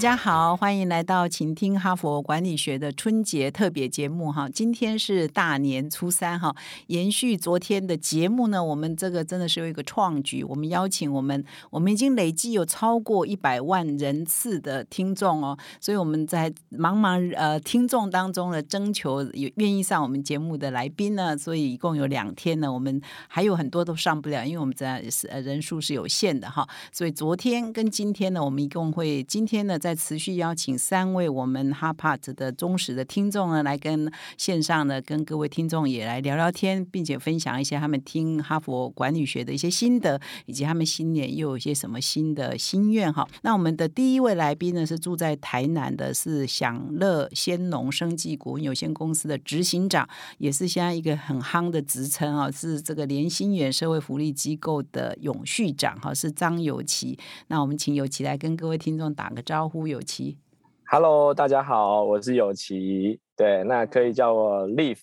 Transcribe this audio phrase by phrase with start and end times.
[0.00, 4.48] 大家好，欢迎来到请听哈佛管理学的春节特别节目哈。
[4.48, 6.56] 今天是大年初三哈，
[6.86, 22.98] 延续昨天的节目呢，我们这个真的是有一个创举，我们邀请我们，我们已经累计有超过一百万人次的听众哦，所以我们在茫茫呃听众当中呢，征求有愿意上我们节目的来宾呢，所以一共有两天呢，我们
[23.28, 29.78] 还有很多都上不了，因为我们在是人数是有限的哈，所以昨天跟今天呢，我们一共会今天呢。
[29.78, 43.26] 在持续邀请三位我们哈帕特的忠实的听众呢，来跟线上呢跟各位听众也来聊聊天，并且分享一些他们听哈佛管理学的一些心得，以及他们新年又有一些什么新的心愿哈。
[43.42, 57.18] 那我们的第一位来宾呢是住在台南的，是享乐鲜农生技股份有限公司的执行长，也是现在一个很夯的职称啊，是这个连心远社会福利机构的永续长哈，是张友琪。
[57.48, 59.79] 那我们请友琪来跟各位听众打个招呼。
[59.80, 60.36] 呼有奇
[60.84, 64.98] ，Hello，大家好，我是有奇，对，那可以叫我 Leaf，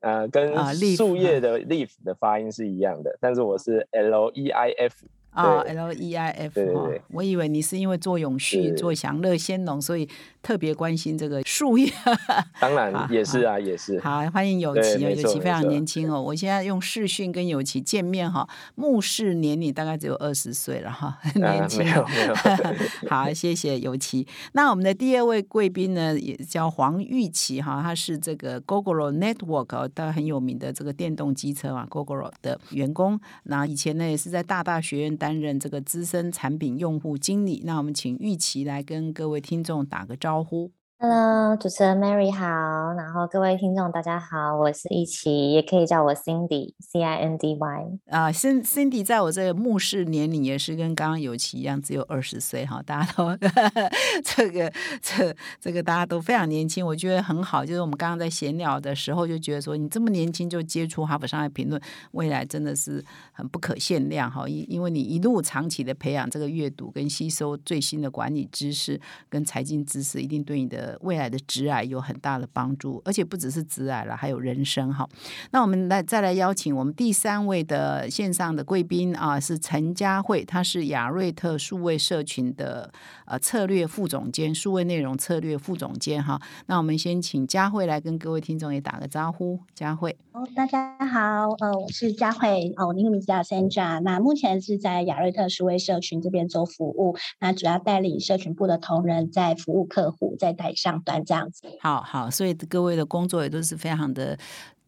[0.00, 0.54] 呃，跟
[0.94, 5.06] 树叶的 Leaf 的发音是一样的，但是我是 L E I F。
[5.30, 10.06] 啊，L E I F 哈，我以为你是因为做永续、做享乐先农，所以
[10.42, 11.92] 特别关心这个树叶。
[12.60, 13.98] 当然也是啊，也是。
[14.00, 16.20] 好，欢迎有奇哦，有奇非常年轻哦。
[16.20, 21.84] 我现在用视讯跟有奇见面哈，目视年龄大概只有二十岁了哈，年轻。
[21.84, 22.34] 没有没有。
[23.08, 24.26] 好，谢谢有奇。
[24.52, 33.18] 那我们的第二位贵宾呢，也叫黄玉琪哈，他是这个 Google Network 他很有名的这个电动机车啊，Google 的员工。
[33.44, 40.70] 那以前呢，也是在大大学院担任这个资深产品用户经理，那我们请玉琪来跟各位听众打个招招呼。
[41.00, 47.98] Hello，主持人 Mary 好，然后各位听众大家好，我是一奇，也可以叫我 Cindy，C I N D Y。
[48.10, 53.30] 啊，Cin Cindy 在我这个目视年龄也是跟刚刚有奇一样，只有二十岁哈，大家都
[54.24, 57.64] 这个这这个大家都非常年轻，我觉得很好。
[57.64, 61.80] 就是我们刚刚在闲聊的时候就觉得说，你这么年轻就接触哈佛商业评论，
[62.10, 70.87] 未来真的是很不可限量哈，因因为你一路长期的培养这个阅读跟吸收最新的管理知识跟财经知识，一定对你的。
[71.00, 75.08] 未来的直癌有很大的帮助，而且不只是直癌了，还有人生哈。
[75.50, 82.92] 那我们来再来邀请我们第三位的线上的贵宾啊，是陈佳慧，她是亚瑞特数位社群的
[83.26, 86.40] 呃策略副总监，数位内容策略副总监哈。
[86.66, 90.16] 那我们先请佳慧来跟各位听众也打个招呼，佳慧。
[90.32, 100.68] 哦，大家好，呃，我是佳慧，哦，我的名字叫 Sandra，那目前是在亚瑞特数位社群这边做服务，那主要带领社群部的同仁在服务客户，在带。
[100.80, 104.38] 上端这样子，好好，所以各位的工作也都是非常的。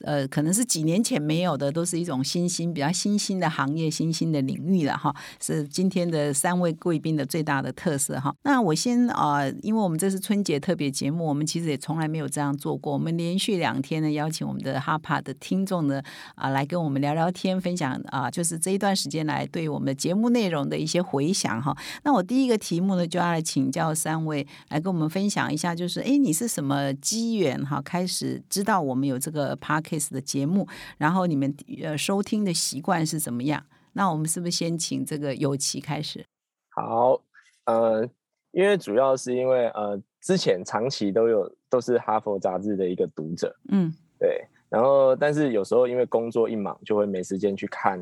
[0.04, 5.14] 呃，可能是几年前没有的，都是一种新兴、比较新兴的行业、新兴的领域了哈。
[5.40, 8.34] 是今天的三位贵宾的最大的特色哈。
[8.44, 12.92] 那我先啊，因为我们这是春节特别节目，我们其实也从来没有这样做过。
[12.92, 16.02] 我们连续两天呢，邀请我们的哈帕的听众呢
[16.34, 21.76] 啊，来跟我们聊聊天，分享啊，就是这一段时间来对我们的节目内容的一些回想哈。
[22.04, 29.89] 那我第一个题目呢，就要来请教三位来跟我们分享一下，就是哎，你是什么机缘哈，开始知道我们有这个 park。
[29.90, 30.68] Case 的节目，
[30.98, 31.52] 然后你们
[31.82, 33.64] 呃收听的习惯是怎么样？
[33.94, 36.24] 那我们是不是先请这个尤其开始？
[36.68, 37.20] 好，
[37.64, 38.08] 呃，
[38.52, 48.00] 因为主要是因为呃之前长期都有都是哈佛杂志的一个读者，嗯，对，然后但是有时候因为工作一忙，就会没时间去看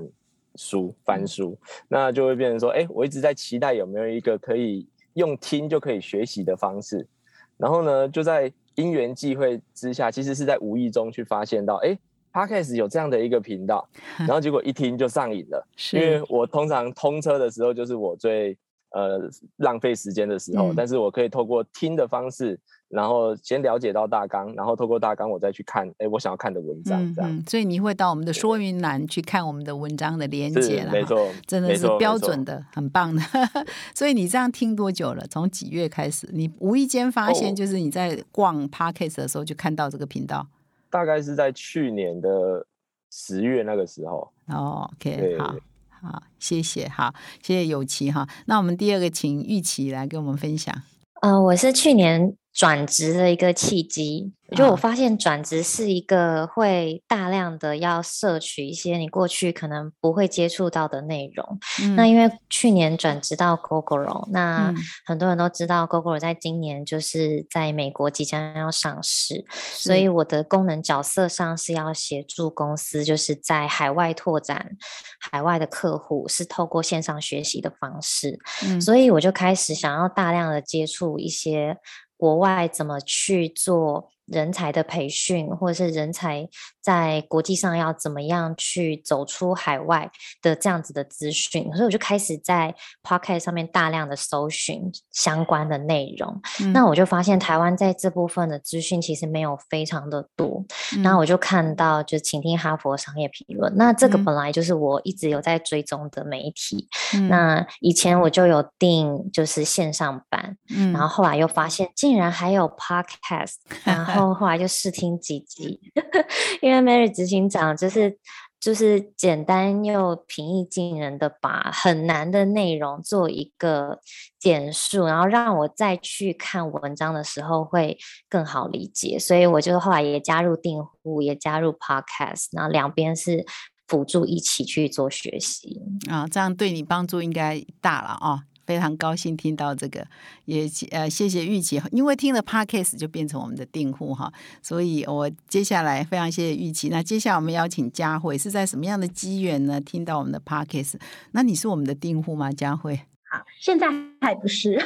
[0.56, 7.09] 书翻书，那就会变成说，哎，我一直在期待有没有一个可以用听就可以学习的方式，
[7.56, 8.53] 然后呢，就在。
[8.78, 11.98] 因缘际会之下，其实是在无意中去发现到，哎
[12.32, 13.88] ，Podcast 有这样的一个频道，
[14.20, 15.66] 然后结果一听就上瘾了。
[15.98, 18.56] 因为我通常通车的时候，就是我最
[18.90, 22.58] 呃浪费时间的时候，但是我可以透过听的方式。
[22.88, 27.44] 然后先了解到大纲，然后透过大纲我再去看，哎，我想要看的文章这样。
[27.46, 33.23] 所以你会到我们的说明栏去看我们的文章的连接了，没错，真的是标准的，很棒的。
[33.94, 35.26] 所以你这样听多久了？
[35.29, 36.29] 从几月开始？
[36.32, 40.46] 你无意间发现，就是你在逛 Parkes 的时候就看到这个频道。
[40.91, 42.67] 大概是在去年的
[43.11, 44.32] 十月那个时候。
[44.46, 45.55] 哦，OK，好，
[46.00, 47.12] 好，谢谢，好，
[47.43, 48.26] 谢谢有奇哈。
[48.46, 50.75] 那我们第二个请玉琪来跟我们分享。
[51.20, 61.60] 呃，我是去年转职的一个契机，就我发现转职是一个会大量的要摄取一些你过去可能不会接触到的内容。
[61.94, 64.74] 那因为去年转职到 Google，那
[65.06, 74.72] 很多人都知道 Google 在今年就是在美国即将要上市，所以我的功能角色上是要协助公司，就是在海外拓展
[75.20, 78.36] 海外的客户，是透过线上学习的方式。
[78.80, 81.76] 所以我就开始想要大量的接触一些。
[82.19, 84.11] 国外怎么去做？
[84.29, 86.47] 人才的培训，或者是人才
[86.88, 96.40] 在国际上要怎么样去走出海外的这样子的资讯，所以我就开始在 Podcast 上面大量的搜寻相关的内容。
[96.73, 100.64] 那我就发现台湾在这部分的资讯其实没有非常的多。
[101.02, 103.70] 然后我就看到，就请听哈佛商业评论。
[103.76, 106.88] 那这个本来就是我一直有在追踪的媒体。
[107.29, 110.56] 那以前我就有订就是线上版，
[110.94, 113.99] 然后后来又发现竟然还有 Podcast，然。
[114.08, 115.79] 后后来就试听几集，
[116.62, 118.19] 因为 Mary 执行长就是
[118.60, 124.00] 就是简单又平易近人的把很难的内容做一个
[124.38, 127.96] 简述，然后让我再去看文章的时候会
[128.28, 133.44] 更好理解，所以我就后来也加入订户，也加入 Podcast，然后两边是
[133.86, 138.42] 辅助一起去做学习啊，这样对你帮助应该大了啊。
[138.69, 140.06] 非常高兴听到这个，
[140.44, 144.31] 也呃谢谢玉琪，因为听了 podcast 就变成我们的订户哈，
[144.61, 146.91] 所以我接下来非常谢谢玉琪。
[146.91, 149.81] 那接下来我们邀请佳慧，是在什么样的机缘呢？
[149.81, 150.97] 听到我们的 podcast，
[151.32, 152.53] 那你是我们的订户吗？
[152.53, 153.00] 佳慧？
[153.30, 153.88] 好，现在
[154.20, 154.78] 还不是，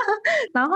[0.54, 0.74] 然后。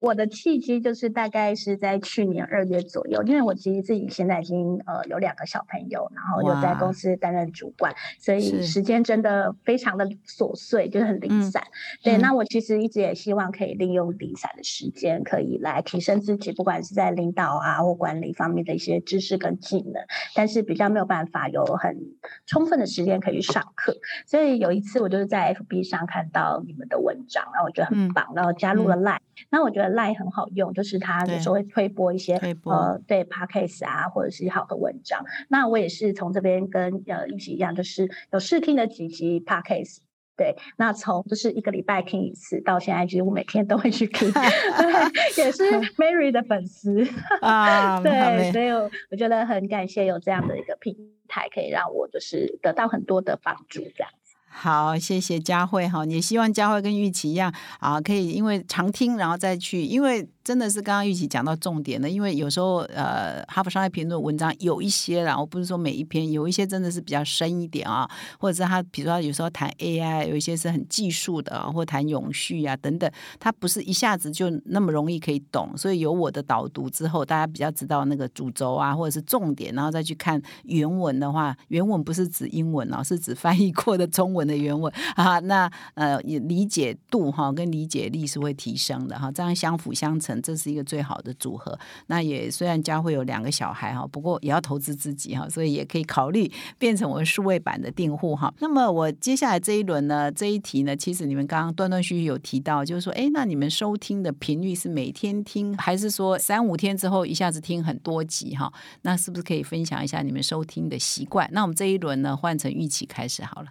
[0.00, 11.62] 我的契机就是大概是在去年二月左右，因为我其实自己现在已经呃有两个小朋友，然后又在公司担任主管，所以时间真的非常的琐碎，就是很零散。
[12.02, 20.04] 对，那我其实一直也希望可以利用零散的时间，可以来提升自己，不管是在领导啊或管理方面的一些知识跟技能，
[20.34, 21.96] 但是比较没有办法有很
[22.44, 23.96] 充分的时间可以上课。
[24.26, 29.20] 所以有一次我就是在 FB 上看到你们的文章，然后我觉得很棒，然后加入了 Line，
[29.50, 29.94] 那我觉得。
[29.94, 32.34] 赖很好用，就是它有时候会推播一些
[32.64, 35.24] 呃对 podcast 啊，或者是好的文章。
[35.48, 39.98] 那我也是从这边跟呃一起一样，就是有试听的几集 podcast。
[40.36, 45.62] 对，那从就是一个礼拜听一次，到现在几乎每天都会去听， 对，也是
[45.94, 47.06] Mary 的粉丝
[47.40, 48.00] 啊。
[48.00, 48.70] 对，所以
[49.10, 50.96] 我觉得很感谢有这样的一个平
[51.28, 54.10] 台，可以让我就是得到很多的帮助，这样。
[54.56, 60.28] 好，谢谢佳慧哈，也希望佳慧跟玉琪一样啊，可以因为常听，然后再去，因为。
[60.44, 68.06] 真的是刚刚玉琪讲到重点的，因为有时候呃，哈佛商业评论文章有一些啦，我不是说每一篇，有一些真的是比较深一点啊，
[68.38, 73.10] 或者是他比如说有时候谈 AI，有一些是很技术的，或谈永续啊等等，
[73.40, 90.33] 它不是一下子就那么容易可以懂，所以有我的导读之后，大家比较知道那个主轴啊，或者是重点，然后再去看原文的话，原文不是指英文哦，是指翻译过的中文的原文啊，那呃理解度哈跟理解力是会提升的哈，这样相辅相成。
[90.42, 91.78] 这是一个最好的组合。
[92.06, 98.52] 那也虽然家会有两个小孩哈，不过也要投资自己哈，所以也可以考虑变成我们数位版的订户哈。
[98.60, 108.72] 那么我接下来这一轮呢，这一题呢，其实你们刚刚断断续续有提到，就是说，哎，那你们收听的频率是每天听，还是说三五天之后一下子听很多集哈？
[109.02, 111.48] 那是不是可以分享一下你们收听的习惯？
[111.52, 113.68] 那我们这一轮呢，换成预期开始好了，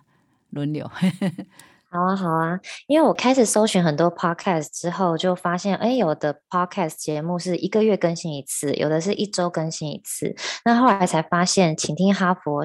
[0.50, 0.90] 轮流。
[1.94, 10.36] 好啊，好啊，因为我开始搜寻很多 podcast 之后，就发现，哎，有的 podcast 节目是一个月更新一次，有的是一周更新一次。
[10.66, 12.64] 那后来才发现，请听哈佛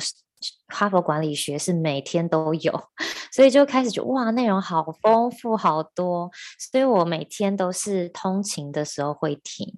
[0.68, 2.72] 哈佛管理学是每天都有，
[3.30, 9.70] 所以就开始觉得哇，内容好丰富，好多，所以我每天都是通勤的时候会听。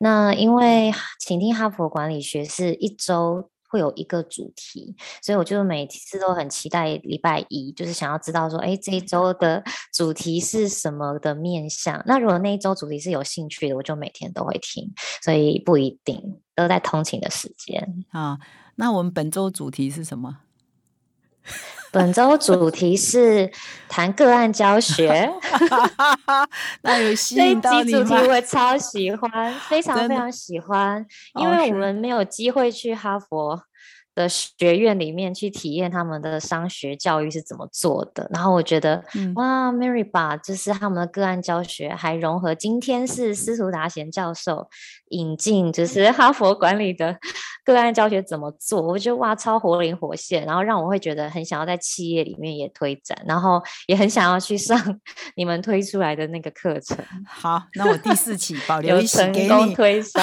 [0.00, 3.50] 那因为请听哈佛管理学是一周。
[3.68, 12.02] 会有一个主题，所以我就每次都很期待礼拜一，就是想要知道说，哎，这一周的主题是什么的面向。
[12.06, 14.92] 那如果那一周主题是有兴趣的，我就每天都会听，
[15.22, 18.38] 所以不一定都在通勤的时间啊。
[18.76, 20.38] 那我们本周主题是什么？
[21.92, 23.50] 本周主题是
[23.88, 25.30] 谈个案教学，
[26.82, 28.00] 那有吸引到你吗？
[28.02, 31.04] 主题我超喜欢，非常非常喜欢，
[31.40, 33.62] 因为我们没有机会去哈佛
[34.14, 38.28] 的学院里面去体验他们的商学教育是怎么做的。
[38.32, 44.68] 然后我觉得，哇，Mary 把就是他们的个案教学还融合，今天是司徒达贤教授
[45.10, 47.18] 引进，就是哈佛管理的。
[47.66, 54.78] 个案教学怎么做，我觉得哇超活灵活现，然后让我会觉得很想要在企业里面也推展，然后也很想要去上
[55.34, 56.96] 你们推出来的那个课程。
[57.26, 60.20] 好，那我第四期保留一席给你推销，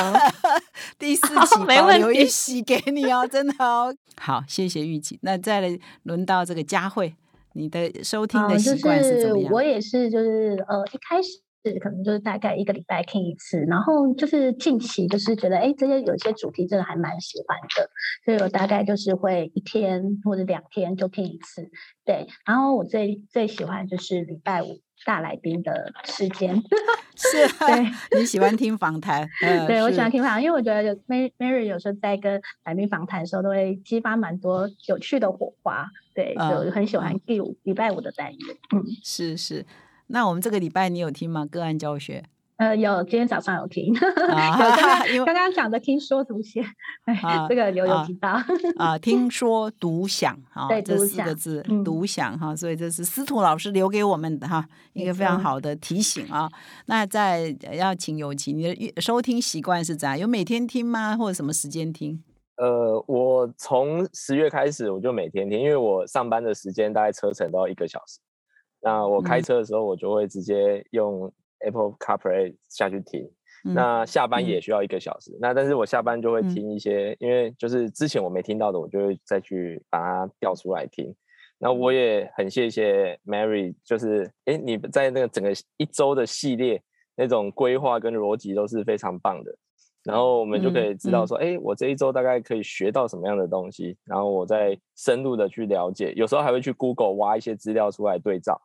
[0.97, 3.93] 第四期保留一席给你哦，真的哦。
[4.15, 5.19] 好，谢谢玉琪。
[5.21, 7.13] 那再来轮到这个佳慧，
[7.53, 9.51] 你的收听的习惯是怎么样？
[9.51, 11.41] 我也是，就是呃，一开始。
[11.63, 17.89] 是，可能就是大概一个礼拜听一次，然后就是近期就是觉得，哎，这些有些主题真的还蛮喜欢的，
[18.25, 21.69] 所以我大概就是会一天或者两天就听一次。
[22.05, 26.55] 对，然后我最最喜欢就是礼拜五大来宾的时间，
[27.15, 29.27] 是，对，你喜欢听访谈？
[29.41, 35.87] 嗯 对我喜欢听访谈，因为我觉得 Mary 有时候在跟来宾访谈的时候，都会激发蛮多有趣的火花。
[36.13, 38.57] 对，就很喜欢第五礼拜五的单元。
[38.75, 39.65] 嗯，是是。
[40.07, 41.45] 那我们这个礼拜你有听吗？
[41.45, 42.23] 个案教学？
[42.57, 43.91] 呃，有，今天早上有听。
[45.25, 46.63] 刚刚讲的听说读写，
[47.49, 48.39] 这个有有提到
[48.77, 48.97] 啊。
[48.97, 56.49] 听说读想啊，这四个字读想哈，所以这是司徒老师留给我们的哈一个非常好的提醒啊。
[56.85, 60.19] 那在要请友情，你的收听习惯是怎样？
[60.19, 61.17] 有每天听吗？
[61.17, 62.23] 或者什么时间听？
[62.57, 68.19] 呃，我从十月开始我就每天听，因为我上班的时间大概车程都要一个小时。
[68.83, 73.31] 那我开车的时候，我就会直接用 Apple CarPlay 下去听。
[73.65, 75.31] 那下班也需要一个小时。
[75.39, 81.15] 那但是我下班就会听一些，因为就是之前我没听到的，我就会再去把它调出来听。
[81.57, 86.83] 那我也很谢谢 Mary，就是哎，你在那个整个一周的系列
[87.15, 89.55] 那种规划跟逻辑都是非常棒的。
[90.03, 98.59] 然后我们就可以知道说，哎，我这一周大概可以学到什么样的东西，然后我再深入的去了解，有时候还会去 Google 挖一些资料出来对照。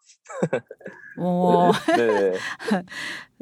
[1.19, 2.37] 哦，对。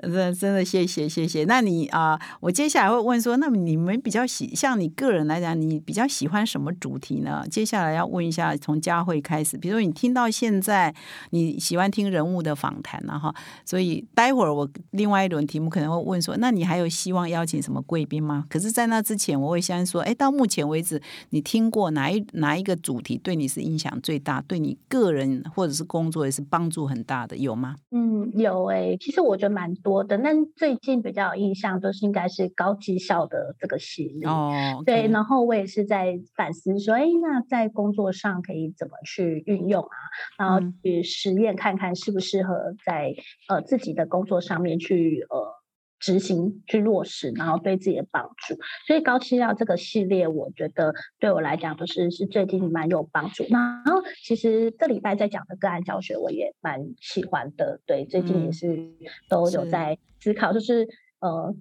[0.03, 7.45] 真真的谢谢谢谢，那你啊，我接下来会问说，那你们比较喜，像你个人来讲，你比较喜欢什么主题呢？
[7.51, 10.95] 接下来要问一下，从佳慧开始，比如说你听到现在
[11.31, 13.35] 你喜欢听人物的访谈了哈，
[13.65, 18.45] 所以待会儿我另外一轮题目可能会问说，那你还有希望邀请什么贵宾吗？
[18.51, 21.01] 可是，在那之前，我会先说，哎，到目前为止，
[21.31, 27.77] 你听过哪一哪一个主题对你是影响最大，对你个人或者是工作也是帮助很大的，有吗？
[27.93, 29.75] 嗯，有哎，其实我觉得蛮。
[29.87, 39.97] 多的，但最近比较有印象都是应该是高绩效的这个系列哦，对，然后我也是在反思说，哎，那在工作上可以怎么去运用啊？
[40.37, 43.15] 然后去实验看看适不适合在
[43.49, 45.55] 呃自己的工作上面去呃
[45.99, 48.55] 执行去落实，然后对自己的帮助。
[48.87, 53.45] 所以高绩效这个系列，我觉得对我来讲就是是最近蛮有帮助。
[53.51, 57.81] 然后其实这礼拜在讲的个案教学，我也蛮喜欢的。
[57.87, 58.93] 对，最近也是
[59.29, 60.89] 都有在思考，就是
[61.21, 61.55] 呃，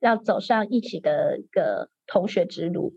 [0.00, 1.90] 要走上一起的一个。
[2.10, 2.94] 同学之路，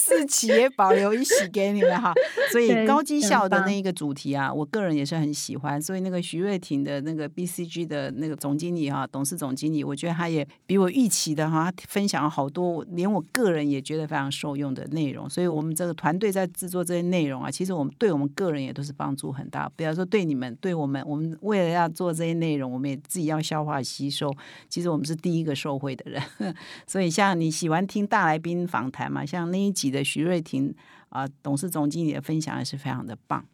[0.00, 2.14] 四期也保留一席给你们哈。
[2.50, 5.80] 所以高绩效的那一个主题啊，我个人也是很喜欢。
[5.80, 15.28] 所以那个徐瑞婷的那个 BCG 的那个总经理哈，董事总经理，我觉得他也比我预期的哈，分享了好多，连我个人也觉得非常受用的内容。
[15.28, 19.70] 所以我们这个团队在制作这些内容啊，其实我们对我们个人也都是帮助很大。
[19.76, 24.34] 比方说对你们，对我们，我们为了要做这些内容，我们也自己要消化吸收。
[24.68, 26.22] 其实我们是第一个受惠的人。
[26.86, 27.30] 所以像。
[27.40, 29.24] 你喜欢听大来宾访谈嘛？
[29.24, 30.74] 像那一集的徐瑞婷
[31.08, 33.44] 啊，董事总经理的分享也是非常的棒。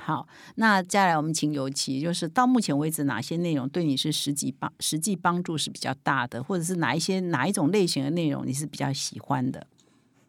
[0.00, 9.66] 好，那接下来我们请尤其，就是到目前为止哪些内容对你是实际帮实际帮助是比较大的，或者是哪一些哪一种类型的内容你是比较喜欢的？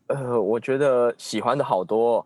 [0.09, 2.25] 呃，我觉得喜欢的好多。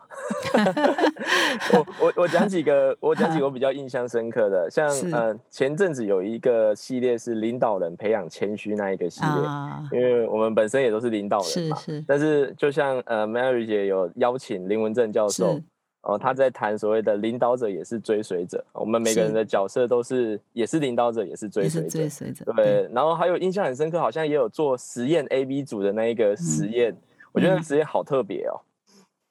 [1.73, 11.75] 我我我讲几个，我讲几个我比较印象深刻的，像呃前阵子有一个系列是领导人培养谦虚那一个系列，啊因为我们本身也都是领导人嘛。
[11.75, 12.05] 是是。
[12.07, 15.59] 但是就像呃 Mary 姐有邀请林文正教授，
[16.03, 21.89] 哦他在谈所谓的领导者也是追随者，我们每个人的角色都是也是领导者也是追随者。
[21.89, 22.45] 追随者。
[22.55, 26.95] 对，然后还有印象很深刻，好像也有做实验 A B 组的那一个实验。
[27.33, 28.61] 我觉得职业好特别哦，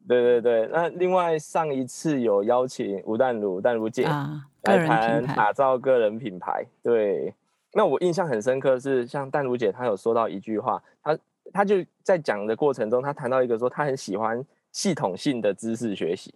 [0.06, 0.68] 对对对。
[0.72, 4.02] 那另外上一次有邀请吴淡如、淡如姐
[4.64, 7.32] 来谈打造个人品牌，对。
[7.72, 11.18] 那我印象很深刻是，像淡如姐她有说到一句话，她
[11.52, 16.34] 她就在讲的过程中，她谈到一个说，她很喜欢系统性的知识学习，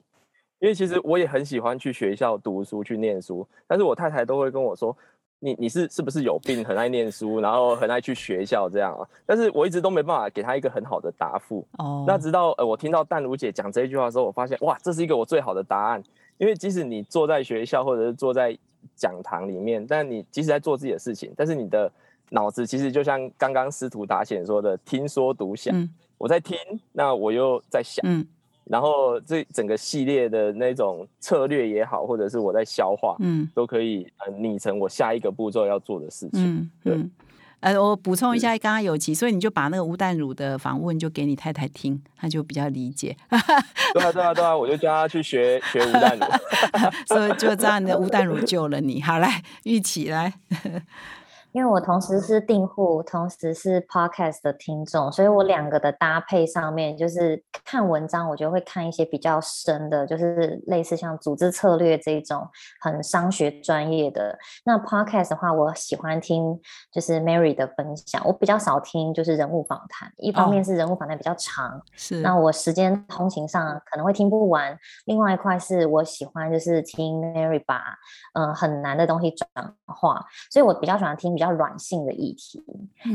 [0.60, 4.96] 因为其实我也很喜欢去学校读书去念书，但是我太太都会跟我说。
[5.38, 6.64] 你你是是不是有病？
[6.64, 9.06] 很爱念书，然后很爱去学校这样啊？
[9.24, 11.66] 但是我一直都没办法给他一个很好的答复。
[11.78, 16.02] 哦，那直到呃我听到淡如姐讲这一句话的时候，我发现哇，这是一个我最好的答案。
[16.38, 18.56] 因为即使你坐在学校或者是坐在
[18.94, 21.90] 讲堂里面，但你即使在做自己的事情，但是你的
[22.30, 25.88] 脑子其实就像刚刚司徒达显说的，听说读想，
[26.18, 26.58] 我在听，
[26.92, 28.04] 那我又在想，
[28.68, 36.98] 然后这整个系列的那种策略也好，或者是我在消化，嗯，都可以呃拟成我下一个步骤要做的事情，对。
[37.60, 43.16] 呃，我补充一下，刚刚有奇，所以你就把那个吴淡如的访问就给你太太听，她就比较理解。
[43.94, 46.26] 对啊，对啊，对啊，我就叫她去学 学吴淡如，
[47.08, 49.00] 所以就这样的吴淡如救了你。
[49.00, 50.34] 好，来玉琪来。
[51.56, 62.46] 因为我同时是订户，同时是 podcast 的听众，所以我两个的搭配上面，就是看文章，我觉得会看一些比较深的，就是类似像组织策略这种
[62.82, 64.38] 很商学专业的。
[64.66, 66.60] 那 podcast 的话，我喜欢听
[66.92, 70.12] 就是 Mary 的分享，我比较少听就是人物访谈。
[70.18, 77.82] 一方面是人物访谈比较长，是那我时间通勤上可能会听不完；另外一块是我喜欢就是听 Mary 把
[78.34, 81.45] 嗯很难的东西转化，所以我比较喜欢听比较。
[81.46, 82.64] 较软性的议题，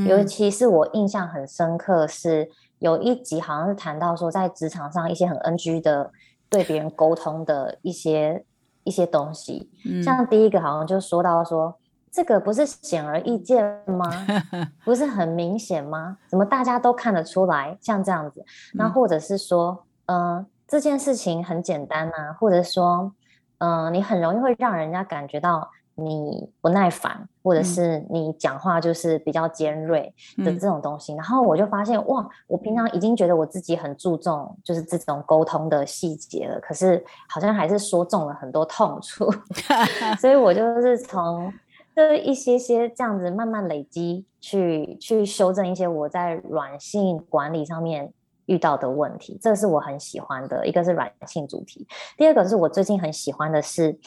[0.07, 6.09] 尤其是我印象很深刻，是有一集好像是谈到说，在职场上一些很 NG 的
[6.49, 8.45] 对别人沟通的一些
[8.85, 9.69] 一些东西。
[10.01, 11.77] 像第一个好像就说到说，
[12.09, 14.09] 这个不是显而易见吗？
[14.85, 16.17] 不是很明显吗？
[16.29, 17.77] 怎么大家都看得出来？
[17.81, 23.11] 像这样子，那或者是说，嗯，这件事情很简单啊，或者说，
[23.59, 25.69] 嗯，你很容易会让人家感觉到。
[25.95, 39.29] 你不耐烦，或者是你讲话就是比较尖锐的这种东西，然后我就发现哇，我平常已经觉得我自己很注重就是这种沟通的细节了，可是好像还是说中了很多痛处，
[40.19, 41.53] 所以我就是从
[41.93, 48.11] 这一些些这样子慢慢累积，去去修正一些我在软性管理上面
[48.45, 51.85] 遇到的问题，这是我很喜欢的一个是软性主题，
[52.17, 53.99] 第二个是我最近很喜欢的是。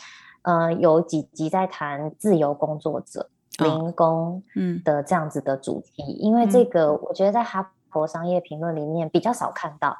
[0.45, 9.97] 呃，有几集在谈自由工作者零工嗯的这样子的主题，因为这个我觉得在哈佛商业评论里面比较少看到。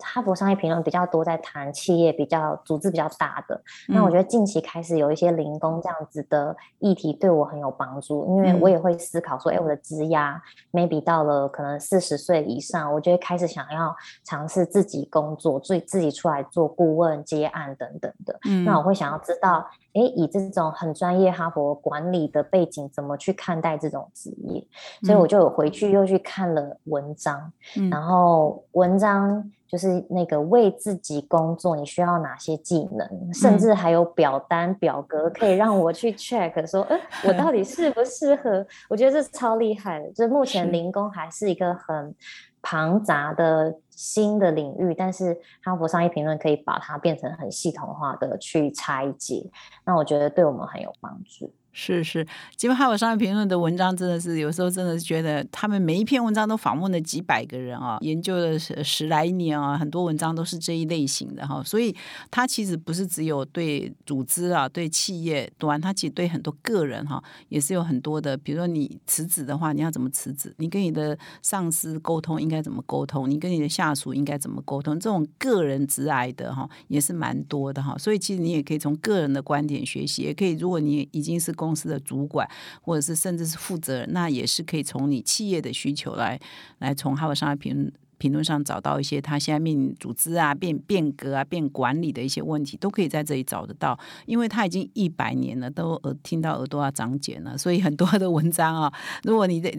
[0.00, 10.40] 哈佛商业评论比较多在谈企业比较组织比较大的，那我觉得近期开始有一些零工这样子的议题对我很有帮助，因为我也会思考说，哎，我的职压
[10.70, 18.38] maybe 到了可能四十岁以上，我就会开始想要尝试自己工作，自自己出来做顾问、接案等等的。
[18.64, 24.64] 那我会想要知道，哎，以这种很专业哈佛管理的背景，怎么去看待这种职业？
[25.02, 27.52] 所以我就有回去又去看了文章，
[27.90, 29.50] 然后文章。
[29.68, 33.34] 就是那个为自己工作，你需要哪些技能？
[33.34, 38.66] 甚至还有表单表格可以让我去 check，说，嗯，我到底适不适合？
[38.88, 40.08] 我觉得这超厉害的。
[40.12, 42.14] 就是目前零工还是一个很
[42.62, 49.50] 庞杂的新的领域，但是哈佛商业评论可以把它变成很系统化的去拆解，
[49.84, 51.52] 那我觉得对我们很有帮助。
[51.70, 52.26] 是是，
[52.56, 61.94] 基本哈佛商业评论的文章真的是有时候真的是觉得他们每一篇文章都访问了几百个人啊，研究了十十来年啊，很多文章都是这一类型的哈，所以
[62.32, 68.36] 它其实不是只有对组织啊、对企业端，它其实对很多个人哈也是有很多的。
[68.36, 70.52] 比如说你辞职的话，你要怎么辞职？
[70.58, 73.30] 你跟你的上司沟通应该怎么沟通？
[73.30, 74.98] 你跟你的下属应该怎么沟通？
[74.98, 82.48] 这种个人直癌的哈也是蛮多的哈，所以其实你也可以从个人的观点学习，也可以如果你已经是公公司的主管，
[82.80, 86.40] 或者是甚至是负责人，那也是可以从你企业的需求来
[86.78, 93.96] 来从哈佛商业评评论上找到一些他现在面临组织啊变变革啊变管理的一些问题，都可以在这里找得到。
[94.26, 99.70] 因为他已经一百年了，都耳听到耳朵要长茧了，所以很多的文章啊，如果你的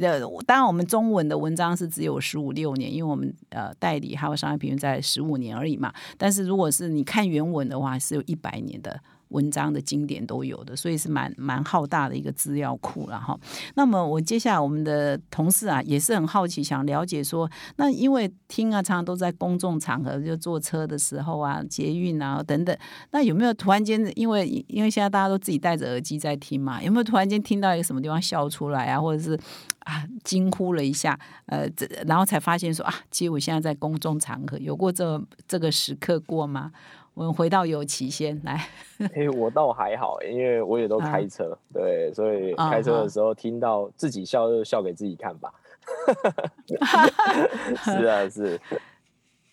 [0.45, 5.93] 当然我们中文的文章是只有十五六年，因为我们呃代理哈佛商业评论在十五年而已嘛。
[6.17, 9.02] 但是如果是你看原文的话，是有一百年的。
[9.30, 13.38] 文章的经典都有的，所以是蛮蛮浩大的一个资料库了哈。
[13.76, 22.78] 那么我接下来我们的同事啊也是很好奇，想了解说，那因为听啊常常都在公众场合，就坐车的时候啊、捷运啊等等，
[23.12, 29.39] 那有没有突然间，因为因为现在大家都自己戴着耳机在听嘛，有没有突然间听到一个什么地方笑出来啊，或者是
[29.80, 36.72] 啊惊呼了一下，呃，这然后才发现说啊，其实我现在在公众场合，有过这这个时刻过吗？
[37.19, 38.65] 我们回到尤其先来，
[39.13, 45.51] 哎，我倒还好，因为我也都开车，对，所以开车的时候听到自己笑就笑给自己看吧。
[47.84, 48.62] 是啊，是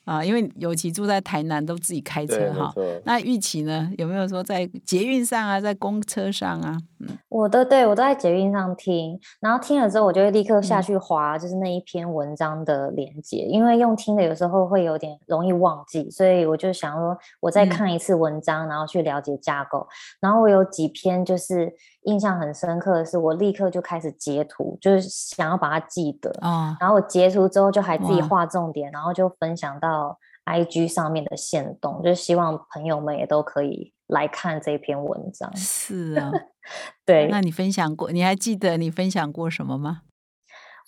[0.07, 2.73] 啊，因为尤其住在台南，都自己开车哈。
[3.05, 6.79] 那玉琪呢，有没有说在捷运上啊，在公车上啊？
[7.01, 19.87] 嗯，我都对我都在捷运上听，然后听了之后，我就会立刻下去划，就是那一篇文章的连接，因为用听的有时候会有点容易忘记，所以我就想说，我再看一次文章，然后去了解架构。
[20.21, 21.71] 然后我有几篇就是
[22.07, 26.77] 印象很深刻的是，我立刻就开始截图，就是想要把它记得啊。
[26.81, 33.93] 然后我截图之后，就还自己画重点，然后就分享到 IG 上面的线动，就希望朋友们也都可以。
[34.09, 36.31] 来看这篇文章是啊，
[37.05, 37.27] 对。
[37.27, 38.13] 那你分享过？
[38.13, 40.03] 你还记得你分享过什么吗？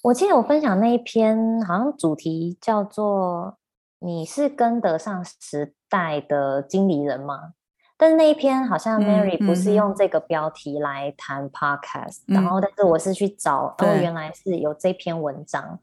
[0.04, 3.58] 我记得我分享那一篇，好像主题叫做
[3.98, 7.54] “你是跟得上时代的经理人吗？”
[7.98, 15.78] 但是那一篇好像 Mary 不是用这个标题来谈 Podcast，然后但是我是去找，哦，原来是有这篇文章，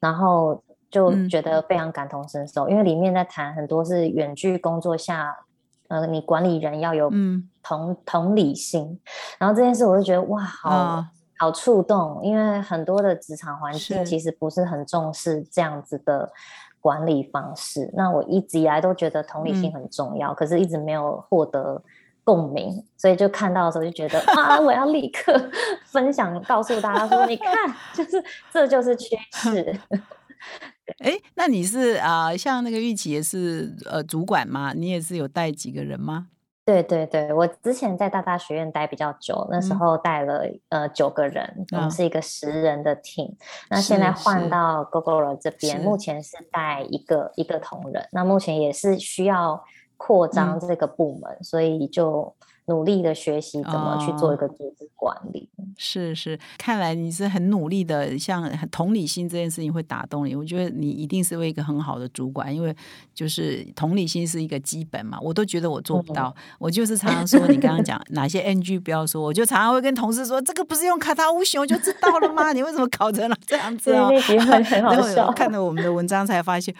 [0.00, 5.34] 然后就觉得非常感同身受，因为里面在谈很多是远距工作下。
[5.88, 7.10] 呃，你管理人要有
[7.64, 9.00] 同同理心，
[9.40, 11.04] 然后这件事我就觉得哇，好
[11.36, 16.30] 好触动，因为很多的职场环境其实不是很重视这样子的
[16.80, 17.90] 管理方式。
[17.94, 21.82] 那我一直以来都觉得同理心很重要，可是一直没有获得
[22.24, 25.32] 共鸣，所以就看到的时候就觉得啊，我要立刻
[25.86, 27.54] 分享告诉大家说，你看，
[27.94, 29.78] 就是这就是趋势。
[31.04, 34.72] 哎，那你是啊，像那个玉琪也是呃主管吗？
[34.74, 36.28] 你也是有带几个人吗？
[36.64, 43.34] 对对对，我之前在大大学院待比较久，那时候带了呃九个人，我们是一个十人的 team。
[43.68, 48.06] 那现在换到 Google 这边，目前是带一个一个同仁。
[48.12, 49.64] 那目前也是需要
[49.96, 52.34] 扩张这个部门，所以就。
[52.66, 60.36] 努力的学习怎么去做一个组织管理，是是，看来你是很努力的，像同理心这件事情会打动你。
[60.36, 62.74] 我觉得你一定是为一个很好的主管，因为
[63.12, 65.18] 就是同理心是一个基本嘛。
[65.20, 72.52] 我都觉得我做不到，我就是常常说你刚刚讲哪些 NG 不要说，我就常常会跟同事说，这个不是用卡塔乌熊就知道了吗？
[72.52, 74.08] 你为什么搞成了这样子啊？
[74.12, 76.72] 那集会很 好笑，看了我们的文章才发现，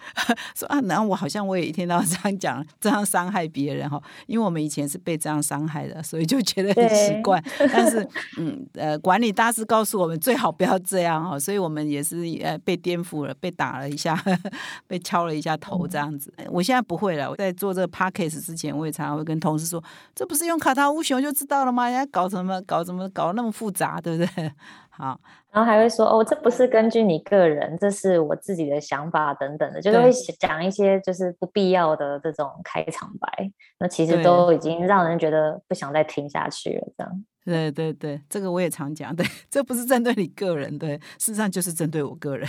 [0.54, 5.27] 说啊，然后我好像我也一天到晚这样讲，这样伤害别人哈，因为我们以前是被这样。
[5.42, 7.42] 伤害的，所以就觉得很奇怪。
[7.70, 14.18] 但是， 嗯，呃，管理大师告诉我们最好不要这样哈，所以我们也是呃被颠覆了，被打了一下，
[14.88, 16.32] 被敲了一下头这样子。
[16.48, 17.28] 我现在不会了。
[17.28, 19.82] 我在做这个 p a c k a g e 之前，我也常常会跟同事说
[20.16, 21.90] ：“这不是用卡塔乌熊就知道了吗？
[21.90, 24.52] 人家搞什么搞什么搞那么复杂，对不对？”
[24.88, 25.20] 好。
[25.58, 37.24] 然后还会说哦，这不是根据你个人，这是我自己的想法等等的，就是会讲一些就是不必要的这种开场白，那其实都已经让人觉得不想再听下去了，这样。
[37.48, 39.14] 对对对，这个我也常讲。
[39.16, 42.46] 对， 这不是针对你个人，对，事实上就是针对我个人，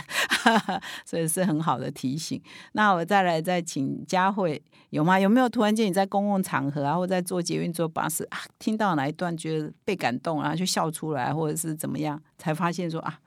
[1.06, 2.42] 所以是很好的提醒。
[2.74, 5.18] 那我再来再请佳慧，有吗？
[5.18, 13.20] 有没有突然间你在公共场合啊，或在坐捷运、坐巴士啊，听到哪一段觉得被感动，然后就笑出来，或者是怎么样，才发现说啊，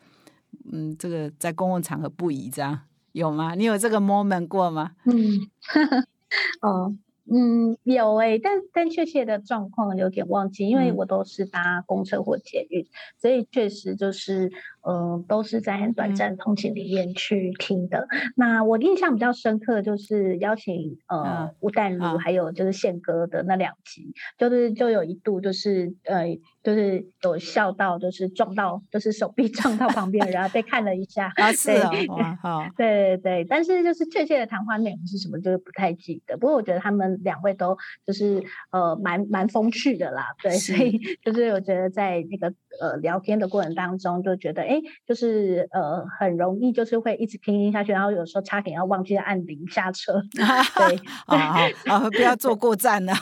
[0.71, 2.79] 嗯，这个在公共场合不宜这样，
[3.13, 3.55] 有吗？
[3.55, 4.91] 你有这个 moment 过吗？
[5.07, 5.49] 嗯，
[6.61, 6.95] 哦。
[7.31, 12.85] 嗯，有诶，但但确切的状况有点忘记，因为我都是搭公车或捷运，
[13.19, 14.51] 所以确实就是。
[14.85, 18.09] 嗯，都是在很短暂通勤里面去听的。
[18.37, 26.27] 那我印象比较深刻的，就是邀请呃吴淡如还有就是宪哥的那两集，就是就有一度就是呃
[26.65, 31.33] 就是有笑到，就是撞到，就是手臂撞到旁边， 然后被看了一下。
[31.37, 36.37] 啊，是啊，好，对对对，但是就是确切的谈话内容是什么，就是不太记得。
[36.37, 38.43] 不过我觉得他们两位都就是
[38.73, 44.72] 呃蛮蛮风趣的啦，对，所以就是我觉得在那个呃聊天的过程当中，就觉得。
[44.73, 50.15] 哎，就是呃，很容易就是会一直拼音下去，然后有时候差点要忘记按铃下车。
[50.33, 53.13] 对，啊啊不要坐过站了。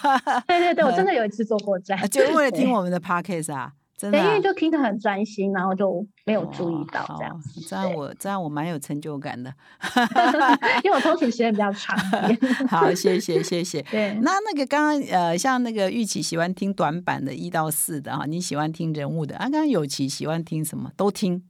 [0.46, 3.72] 对对对，我真的 有一次坐过站，就为了听我们的 podcast 啊。
[4.08, 7.60] 对，因为就听得很专心，然后就没有注意到这样子。
[7.62, 9.52] 这样我这样我蛮有成就感的，
[10.84, 11.98] 因为我通勤时间比较 长。
[12.70, 13.82] 好，谢谢谢谢。
[13.82, 19.40] 对，那那个刚刚呃，像那个玉琪喜欢听短版的一到四的哈，你喜欢听人物的啊？
[19.42, 20.92] 刚刚有琪喜欢听什么？
[20.96, 21.42] 都听。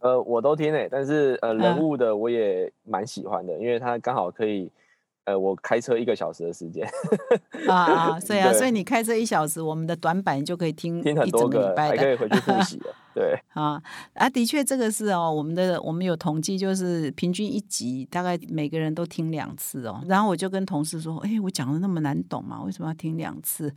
[0.00, 4.70] 呃，我都听诶，但是呃，人物的我也蛮喜欢的，因为他刚好可以。
[5.24, 6.86] 呃，我开车一个小时的时间
[7.68, 12.94] 啊啊， 对啊，所以你开车一小时，我们的短板就可以听听很多个，还可以回去复习 了。
[13.14, 13.80] 对啊
[14.14, 20.02] 啊，的确这个是哦，我们的我们有统计，就是平均一集大概每个人都听两次哦。
[20.08, 23.72] 然后我就跟同事说，哎，我讲的那么难懂嘛，为什么要听两次？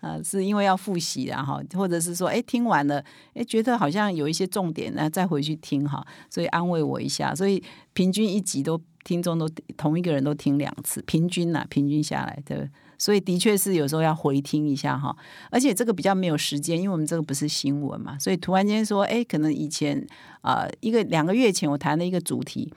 [0.00, 7.34] 啊， 是因为要复习然后或者是说，哎，听完了，哎，觉得好像有一些重点那，再回去听哈，所以安慰我一下。
[7.34, 7.62] 所以
[7.94, 12.68] 平均一集都听众都同一个人都听两次，平均呐，平均下来的。
[12.98, 15.16] 所以的确是有时候要回听一下哈。
[15.50, 20.06] 而且这个比较没有时间，因为我们这个不是新闻嘛，所以突然间说，哎，可能以前
[20.42, 22.72] 啊一个两个月前我谈了一个主题。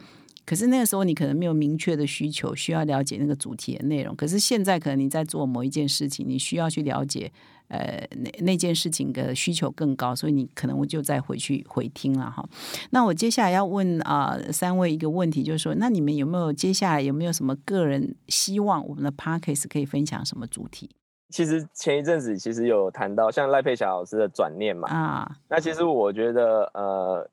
[0.45, 4.15] 可是那个时候你可能没有明确的需求，需要了解那个主题的内容。
[4.15, 7.31] 可是现在可能你在做某一件事情，你需要去了解，
[7.67, 12.47] 呃，那那件事情的需求更高，所以你可能我就再回去回听了哈。
[12.91, 20.89] 那我接下来要问啊三位一个问题，就是说，那你们有没有接下来有没有什么个人希望我们的 p a r k a s 可以分享什么主题？
[21.29, 27.29] 其实前一阵子其实有谈到像赖佩霞老师的转念嘛啊，那其实我觉得呃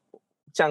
[0.53, 0.71] 像。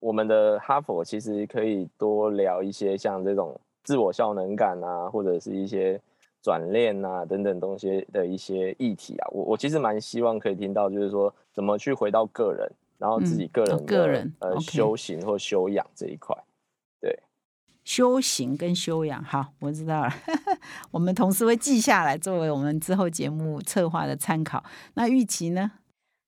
[0.00, 5.98] 我们的哈佛其实可以多聊一些像这种自我效能感啊，或者是一些
[6.44, 9.28] 转念啊等等东西的一些议题啊。
[9.32, 16.36] 我我其实蛮希望可以听到，就是说怎么去回到个人，然后自己个人个人呃修行或修养这一块。
[17.00, 17.18] 对，
[17.82, 20.12] 修行跟修养，好，我知道了。
[20.92, 24.62] 我们同事会记下来，作为我们之后节目策划的参考。
[24.92, 25.72] 那玉琪呢？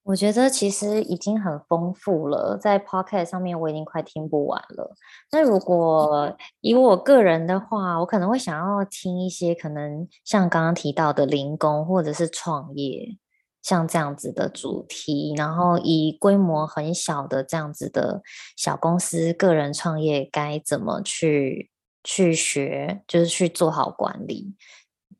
[0.07, 4.95] 我觉得其实已经很丰富了，在 Podcast 上面我已经快听不完了。
[5.33, 13.17] 那如果以我个人的话，我可能会想要听一些可能像刚刚提到的零工或者是创业，
[13.63, 18.23] 像这样子的主题，然后以规模很小的这样子的
[18.57, 21.73] 小公司个人创业该怎么去
[22.05, 24.55] 去学，就是去做好管理，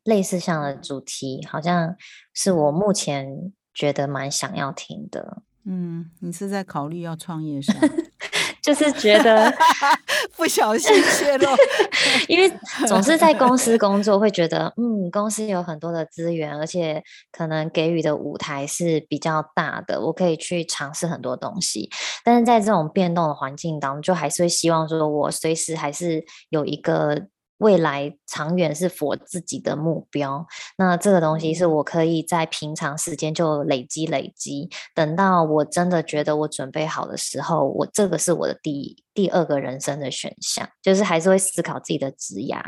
[0.05, 1.97] 类似这样的主题，好像
[2.33, 3.53] 是我目前。
[3.77, 7.81] 觉得蛮想要听的，嗯，你是在考虑要创业是吗？
[8.63, 9.53] 就是觉得
[10.35, 11.47] 不小心泄露，
[12.27, 12.51] 因为
[12.89, 21.91] 总是在公司工作，会觉得嗯，公司有很多的资源，而且可能给予的舞台是比较大的，我可以去尝试很多东西。
[22.25, 27.27] 但是在这种变动的环境当中，就还是会希望说，我随时还是有一个。
[27.59, 42.61] 未来长远是我自己的目标，那这个东西是我可以在平常时间就累积累积，等到我真的觉得我准备好的时候，我这个是我的第第二个人生的选项，就是还是会思考自己的职涯，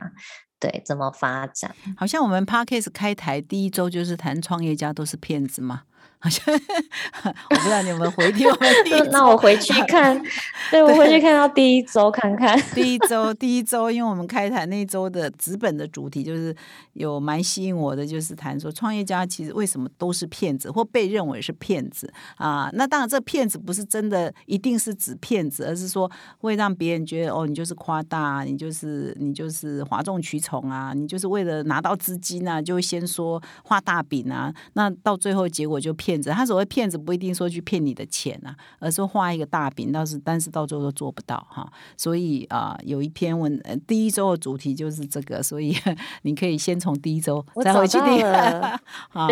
[0.59, 1.75] 对怎么发展。
[1.97, 5.83] 好像我们 Parkes 开台第一周就是谈创业家都是骗子吗？
[6.21, 10.21] 好像我不知道你有没有回听我们第一那我回去看，
[10.69, 12.61] 对我回去看到第一周看看。
[12.75, 16.53] 第一周，第一周，因为我们开台那周的纸本的主题就是
[16.95, 22.69] 有蛮吸引我的，就是谈说创业家其实为什么都是骗子或被认为是骗子啊？
[22.73, 36.08] 那当然，这骗子不是真的一定是指骗子，而是说会让别人觉得哦，你就是夸大，你就是你就是哗众取宠啊，你就是为了拿到资金啊，就先说画大饼啊，那到最后结果就骗。
[36.09, 41.71] 骗子，他所谓骗子不一定说去骗你的钱啊，而是画一个大饼，但是但是到最后都做不到哈。
[41.99, 45.77] 所以啊，有一篇文，第一周的主题就是这个，所以
[46.23, 48.25] 你可以先从第一周再回去听。
[49.11, 49.29] 好。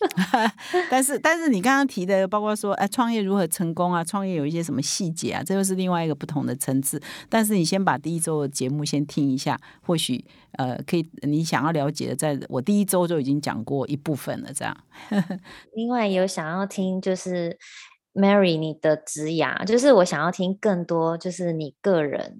[0.90, 4.04] 但是，但是你刚刚提的，包括说，哎，创业如何成功啊？
[4.04, 5.42] 创业有一些什么细节啊？
[5.42, 7.00] 这又是另外一个不同的层次。
[7.28, 10.24] 但是你先把第一周的节目先听一下，或许
[10.58, 14.52] 呃，可以你想要了解的，在我第一周就已经讲过一部分了。
[14.52, 14.76] 这样，
[15.74, 17.58] 另外有想要听就是
[18.12, 22.38] Mary 你的职涯，就是我想要听更多，就是你个人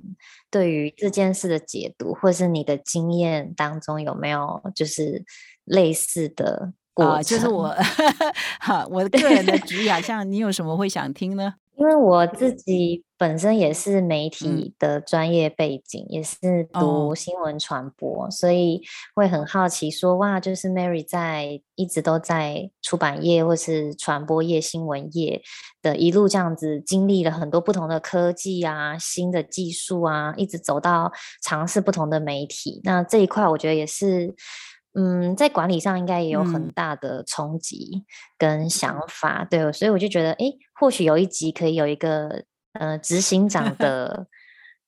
[0.50, 5.24] 对于这件事的解读，或是你的经验当中有没有就是
[5.64, 6.74] 类似的。
[6.96, 7.68] 啊，就是我，
[8.60, 11.54] 哈，我的个人的职业， 像你有什么会想听呢？
[11.78, 18.80] 因为我自己本身也是媒体的专业背景，也是读新闻传播，所以
[19.14, 25.42] 会很好奇，说哇，就是 Mary 在一直都在出版业或是传播业、新闻业
[25.82, 32.80] 的一路这样子，经历了很多不同的科技啊、新的技术啊，一直走到尝试不同的媒体。
[32.84, 34.34] 那这一块，我觉得也是。
[34.96, 38.04] 嗯，在管理上应该也有很大的冲击
[38.38, 40.46] 跟想法，对，所以我就觉得，哎，
[40.80, 44.26] 或许有一集可以有一个呃执行长 的。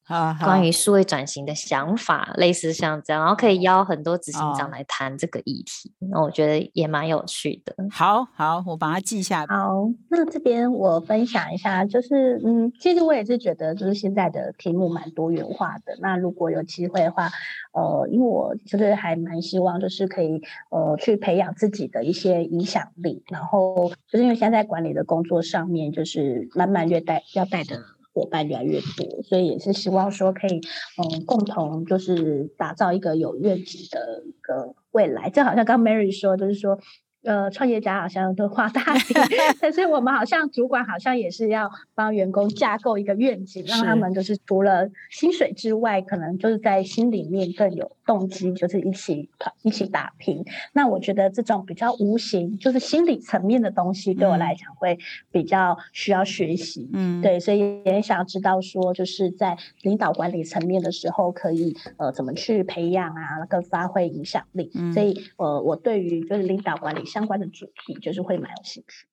[0.09, 7.75] 啊，关于数位转型的想法，类似像这样，然后可以邀很多执行长来谈这个议题，那我觉得也蛮有趣的。
[7.91, 9.45] 好好，我把它记下。
[9.47, 15.97] 好，那这边我分享一下，就是嗯，其实我也是觉得，就是现在的题目蛮多元化的。
[16.01, 17.29] 那如果有机会的话，
[17.73, 27.98] 呃，因为我就是还蛮希望，就是可以呃去培养自己的一些影响力，然后就是因为现在管理的工作上面，就是慢慢越带要带的。
[28.19, 30.61] 伙伴越来越多，所以也是希望说可以，
[30.97, 35.31] 嗯，共同就是打造一个有愿景的一个未来。
[35.31, 36.79] 就好像刚 Mary 说，就是说，
[37.25, 39.17] 呃，创业家好像都画大饼，
[39.61, 50.45] 但是我们好像主管好像也是要帮员工架构一个愿景，让他们就是除了薪水之外，可能就是在心里面更有动机，就是一起团一起打拼。
[50.73, 54.97] 那我觉得这种比较无形，就是心理层面的东西，对我来讲会
[55.33, 56.89] 比较需要学习。
[56.93, 64.71] 嗯，对，所以也想要知道说，就是在领导管理层面的时候，可以呃怎么去培养啊，更发挥影响力。
[64.95, 69.09] 所以呃，我对于就是领导管理相关的主题，就是会蛮有兴趣。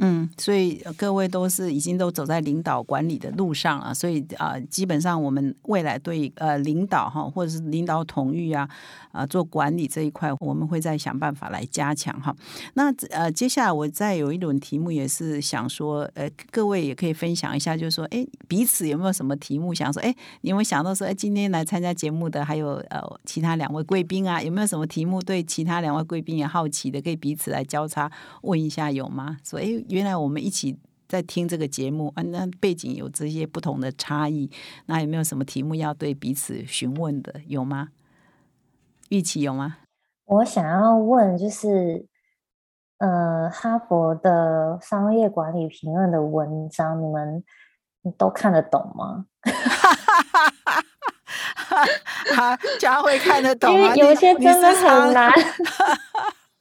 [0.00, 8.68] 嗯，所以各位都是已经都走在领导管理的路上了，所以啊，基本上我们未来对呃领导哈，或者是领导统御啊，
[9.10, 12.32] 啊做管理这一块，我们会再想办法来加强哈。
[12.74, 20.00] 那呃，接下来我再有一轮题目，也是想说，呃，各位也可以分享一下，就是说，哎，彼此有没有什么题目想说？
[20.00, 28.08] 哎，你有没有想到说，哎，今天来参加节目的还有呃其他两位贵宾啊，有没有什么题目对其他两位贵宾也好奇的，可以彼此来交叉
[28.42, 29.36] 问一下，有吗？
[29.42, 29.66] 说，哎。
[29.88, 34.50] 原来我们一起在听这个节目啊，那背景有这些不同的差异，
[34.86, 37.40] 那有没有什么题目要对彼此询问的？
[37.46, 37.88] 有吗？
[39.08, 39.78] 玉琪有吗？
[40.26, 42.06] 我想要问，就是
[42.98, 47.42] 呃，哈佛的商业管理评论的文章，你们
[48.18, 49.24] 都看得懂吗？
[52.36, 53.96] 哈，佳慧看得懂吗？
[53.96, 55.32] 有些真的很难。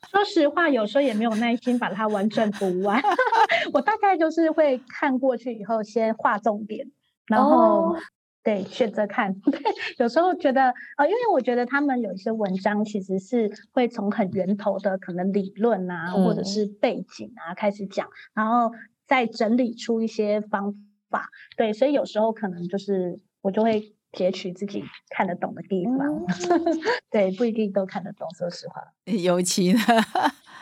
[0.09, 3.01] 说实话，有时候也没有耐心把它完整读完。
[3.73, 6.89] 我大概就是会看过去以后，先画重点，
[7.27, 7.95] 然后
[8.43, 9.33] 对选择看。
[9.51, 9.59] 对，
[9.97, 18.71] 有时候觉得呃，因为我觉得他们有一些文章其实是会从很源头的可能理论啊，或者是背景啊开始讲，然后
[19.05, 20.73] 再整理出一些方
[21.09, 21.29] 法。
[21.57, 23.93] 对，所以有时候可能就是我就会。
[24.13, 26.25] 截取自己看得懂的地方，
[27.11, 28.27] 对，不一定都看得懂。
[28.35, 29.79] 说实话， 尤其呢，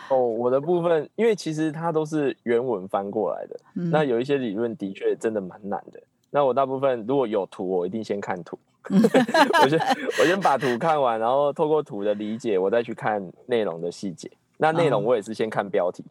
[0.10, 3.60] 哦，我的部分，因为其实它都是原文翻过来的，
[3.91, 6.01] 那有一些理论的确真的蛮难的。
[6.31, 8.60] 那我大部分如果有图，我一定先看图，
[8.91, 9.79] 我先
[10.19, 14.29] 我先把图看完，然后透过图的理解，我再去看内容的细节。
[14.58, 16.03] 那内容我也是先看标题，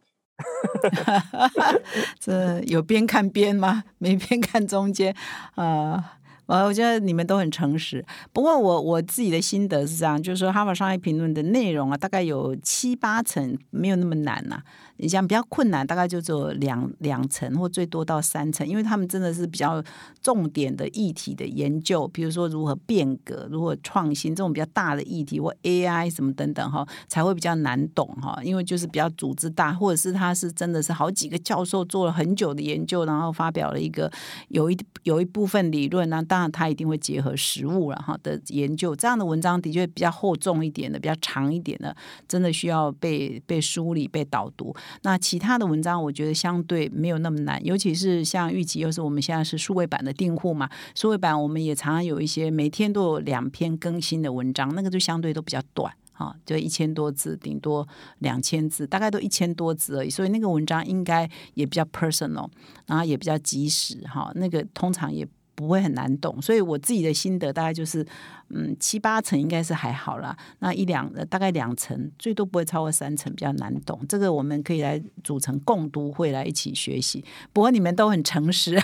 [2.20, 3.84] 这有边看边吗？
[3.98, 5.14] 没边看中间
[5.54, 5.64] 啊？
[5.64, 6.04] 呃，
[6.46, 8.04] 我觉得你们都很诚实。
[8.32, 14.62] 不过我我自己的心得是这样，就是说《哈佛商业评论》的内容啊，大概有七八成没有那么难呐。
[15.04, 19.84] 你像比较困难，大概就只有两两层或最多到三层，因为他们真的是比较
[20.22, 28.40] 重点的议题的研究，比如说如何变革、如何创新这种比较大的议题，或 AI 什么等等哈，才会比较难懂哈。
[28.42, 34.10] 因为就是比较组织大，或者是他是真的是好几个教授做了很久的研究，然后发表了一个
[34.48, 38.96] 有一有一部分理论，那当然他一定会结合实物了哈的研究。
[38.96, 41.94] 这样的文章的确比较厚重一点的，比较长一点的，
[42.26, 44.74] 真的需要被被梳理、被导读。
[45.02, 57.86] 那其他的文章，我觉得相对没有那么难，尤其是像预期，又是我们现在是数位版的订户嘛，数位版我们也常常有一些每天都有两篇更新的文章，那个就相对都比较短，哈，就一千多字，顶多
[58.18, 62.48] 两千字，大概都一千多字而已，所以那个文章应该也比较 personal，
[62.86, 65.26] 然后也比较及时，哈，那个通常也。
[65.54, 68.04] 不会很难懂，所以我自己的心得大概就是，
[68.48, 70.36] 嗯，七八层应该是还好啦。
[70.58, 74.00] 那一两大概两层，最多不会超过三层，比较难懂。
[74.08, 77.24] 这个我们可以来组成共读会来一起学习。
[77.52, 78.76] 不过你们都很诚实，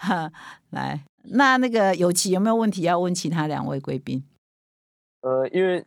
[0.70, 4.24] 来，那那个有其有没有问题要问其他两位贵宾？
[5.20, 5.84] 呃，因为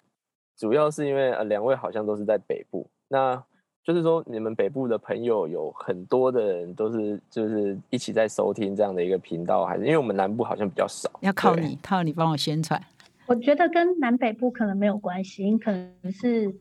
[0.56, 3.44] 主要是因为呃两位好像都是在北部，那。
[3.86, 11.08] 就是说，你们北部的朋友有很多的人都是就是一起在收听这样的一个频道，还是因为我们南部好像比较少？
[11.22, 12.82] 要靠你，靠你帮我宣传。
[13.28, 16.52] 我觉得跟南北部可能没有关系，可能是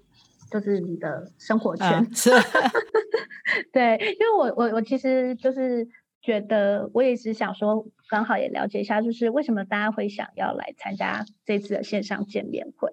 [0.50, 2.06] 就是你的生活圈。
[2.14, 2.30] 是，
[3.72, 5.88] 对，因为我我我其实就是
[6.20, 12.90] 觉得，我也是想说，刚好也了解一下，就是为什么大家会想要来参加这次的线上见面会。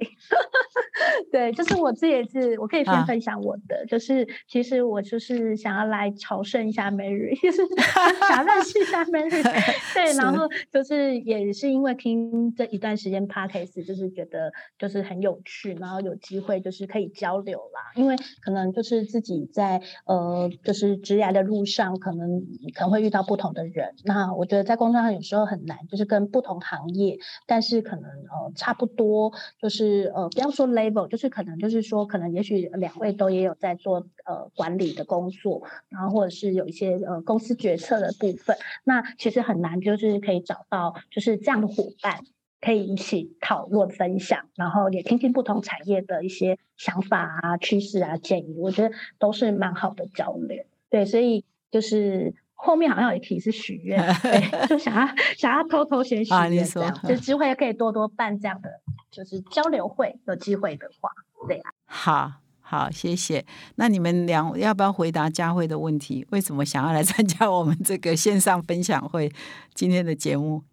[1.32, 7.62] 对，就是我自己也是，我可以先分享我的，就是其实我就是想要来朝圣一下 Mary，就是
[8.28, 9.42] 想认识一下 Mary。
[9.94, 17.92] 对，然后就是也是因为听这一段时间 Podcast，就是觉得就是很有趣，然后有机会就是可以交流啦。
[17.96, 22.42] 因为可能就是自己在呃就是职涯的路上，可能
[22.74, 23.94] 可能会遇到不同的人。
[24.06, 30.68] 那我觉得在工作上有时候很难，就是跟不同行业，但是可能呃差不多，就是呃不要说
[31.10, 42.20] 就是可能就是说，可能也许两位都也有在做呃管理的工作，然后或者是有一些呃公司决策的部分，那其实很难就是可以找到就是这样的伙伴。
[42.64, 50.64] 可以一起讨论分享，然后也听听不同产业的一些想法啊、趋势啊、建议，我觉得都是蛮好的交流。
[50.88, 58.70] 对，所以就是后面好像有一题是许愿， 对，就想要 想要偷偷先许愿这样，就机会可以多多办这样的，
[59.10, 61.10] 就是交流会，有机会的话，
[61.48, 61.72] 对啊。
[61.86, 62.32] 好，
[62.62, 63.44] 好，谢谢。
[63.76, 66.26] 那你们两要不要回答佳慧的问题？
[66.30, 69.32] 为什么想要来参加我们这个线上分享会？
[69.74, 70.64] 今天的节目，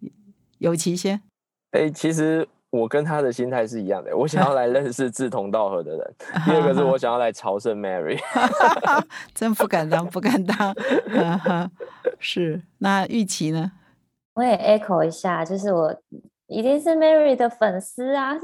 [0.59, 1.19] 有其先。
[1.71, 6.15] 哎，其实我跟他的心态是一样的，我想要来认识志同道合的人。
[6.45, 8.19] 第二个是我想要来朝圣 Mary，
[9.33, 10.75] 真不敢当，不敢当。
[12.19, 13.71] 是，那玉琪呢？
[14.35, 16.01] 我也 echo 一下，就是我。
[16.49, 18.35] 一定是 Mary 的粉丝啊，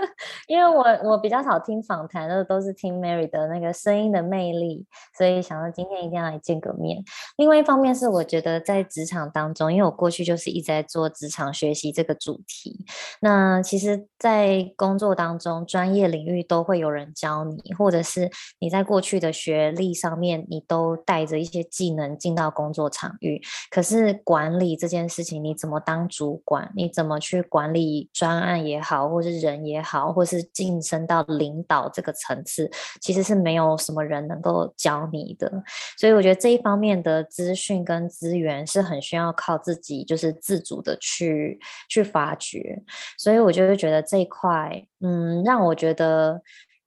[0.46, 4.86] 因为我我比较少听访谈的，都是听 Mary 的那个声音的魅力，
[5.16, 7.02] 所以想到今天一定要来见个面。
[7.38, 12.84] 另外一方面是我觉得在职场当中，因为我过去就是一直在做职场学习这个主题，
[13.22, 23.40] 那其实，在工作当中，专业领域都会有人教你，或者是你在过去的学历上面，你都带着一些技能进到工作场域。
[23.70, 26.70] 可是管理这件事情，你怎么当主管？
[26.76, 27.42] 你怎么去？
[27.54, 32.68] 管理专案也好，或是人也好，或是晋升到领导这个层次，
[33.00, 35.62] 其实是没有什么人能够教你的。
[35.96, 42.82] 所以我觉得这一方面的资讯跟资源是很需要靠自己，就是自主的去去发掘。
[43.16, 46.42] 所以我就觉得这一块，嗯，让我觉得。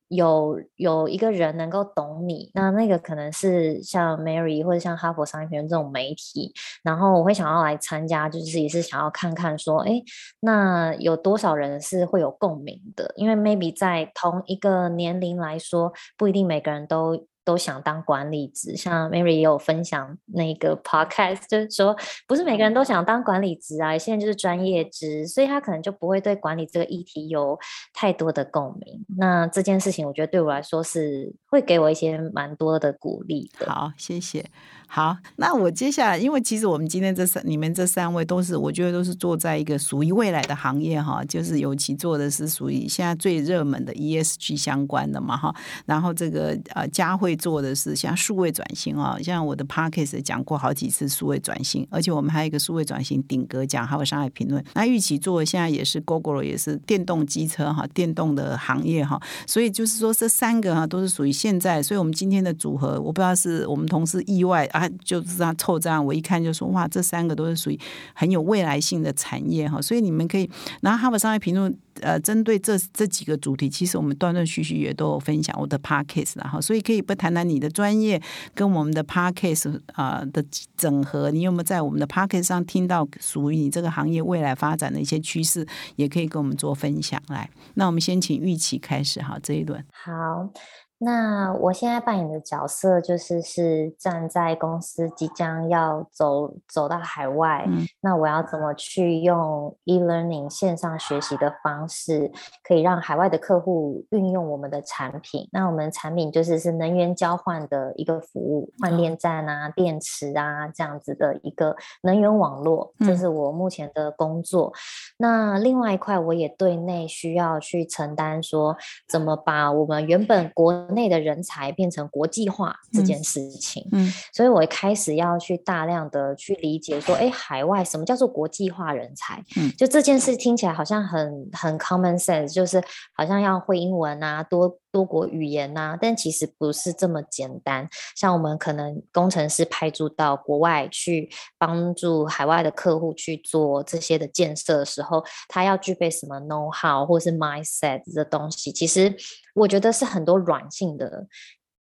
[0.10, 6.54] 有有一个人能够懂你，那那个可能是像 Mary 或者像哈佛商学院这种媒体，
[6.84, 10.02] 然后我会想要来参加，就是也是想要看看说，哎，
[10.40, 13.12] 那有多少人是会有共鸣的？
[13.16, 17.28] 因为 maybe 在同一个年龄来说，不一定每个人都。
[17.48, 21.96] 都想当管理职，像 Mary 也有分享那个 podcast，就是说
[22.28, 27.58] 不是每个人都想当管理职啊，现在就是专业职，所以他可能就不会对管理这个议题有
[27.94, 29.06] 太多的共鸣。
[29.18, 33.72] 那这件事情，我觉得对我来说是会给我一些蛮多的鼓励的。
[33.72, 34.44] 好，谢谢。
[34.90, 45.54] 好，那我接下来，因为其实我们今天这三，你们这三位都是，我觉得都是做在一个属于未来的行业哈，就是尤其做的是属于现在最热门的 ESG 相关的嘛哈。
[45.86, 54.64] 然后这个呃佳慧做的是像数位转型啊，像我的 Parkes 讲过好几次数位转型，而且我们还有一个数位转型顶格讲，还有上海评论。
[54.74, 59.22] 那玉琪做的现在也是 Google 也是电动机车哈，电动的行业哈。
[59.46, 64.66] 所以就是说这三个哈都是属于现在，所以我们今天的组合，我不知道是我们同事意外。
[64.78, 67.80] 啊，就是这样凑这样，我一看就说哇，这三个都是属于
[68.14, 70.50] 很有未来性的产业哈，所以你们可以，
[70.82, 78.22] 然后哈佛商业评论呃，针对这这几个主题，其实我们断断续续也都有分享我的 p a r k c a s 然后所以可以不谈谈你的专业
[78.54, 82.48] 跟我们的 p a r k c a s 啊的整合，你有没有在我们的 p a r k c a s
[82.50, 85.66] 上听到属于你这个行业未来发展的一些趋势，
[85.96, 87.50] 也可以跟我们做分享来。
[87.74, 89.84] 那我们先请玉琪开始哈这一轮。
[89.92, 90.52] 好。
[91.00, 97.68] 那我现在扮演的角色就是是站在公司即将要走走到海外，
[98.02, 102.32] 那我要怎么去用 e-learning 线上学习的方式，
[102.64, 105.48] 可以让海外的客户运用我们的产品？
[105.52, 114.74] 那我们产品就是是能源交换的一个服务，换电站啊、电池啊这样子的一个能源网络，这是我目前的工作。
[115.18, 118.76] 那另外一块，我也对内需要去承担，说
[119.08, 129.44] 怎么把我们原本国内的人才变成国际化这件事情，嗯，所以我开始要去大量的去理解说，哎，海外什么叫做国际化人才？
[129.58, 132.82] 嗯，就这件事听起来好像很很 common sense，就是
[133.14, 137.88] 好像要会英文啊，多多国语言呐，但其实不是这么简单。
[138.16, 149.16] 像我们可能工程师派驻到国外去帮助海外的客户去做这些的建设的时候，他要具备什么 know how 或是 mindset 的东西，其实。
[149.58, 151.26] 我觉得是很多软性的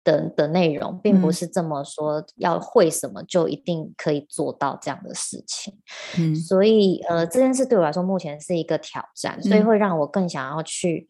[0.03, 5.77] 的的内容，并不是这么说要会什么就一定可以做到这样的事情。
[6.17, 11.07] 嗯，所以呃，这件事对我来说目前是一个挑战，所以会让我更想要去。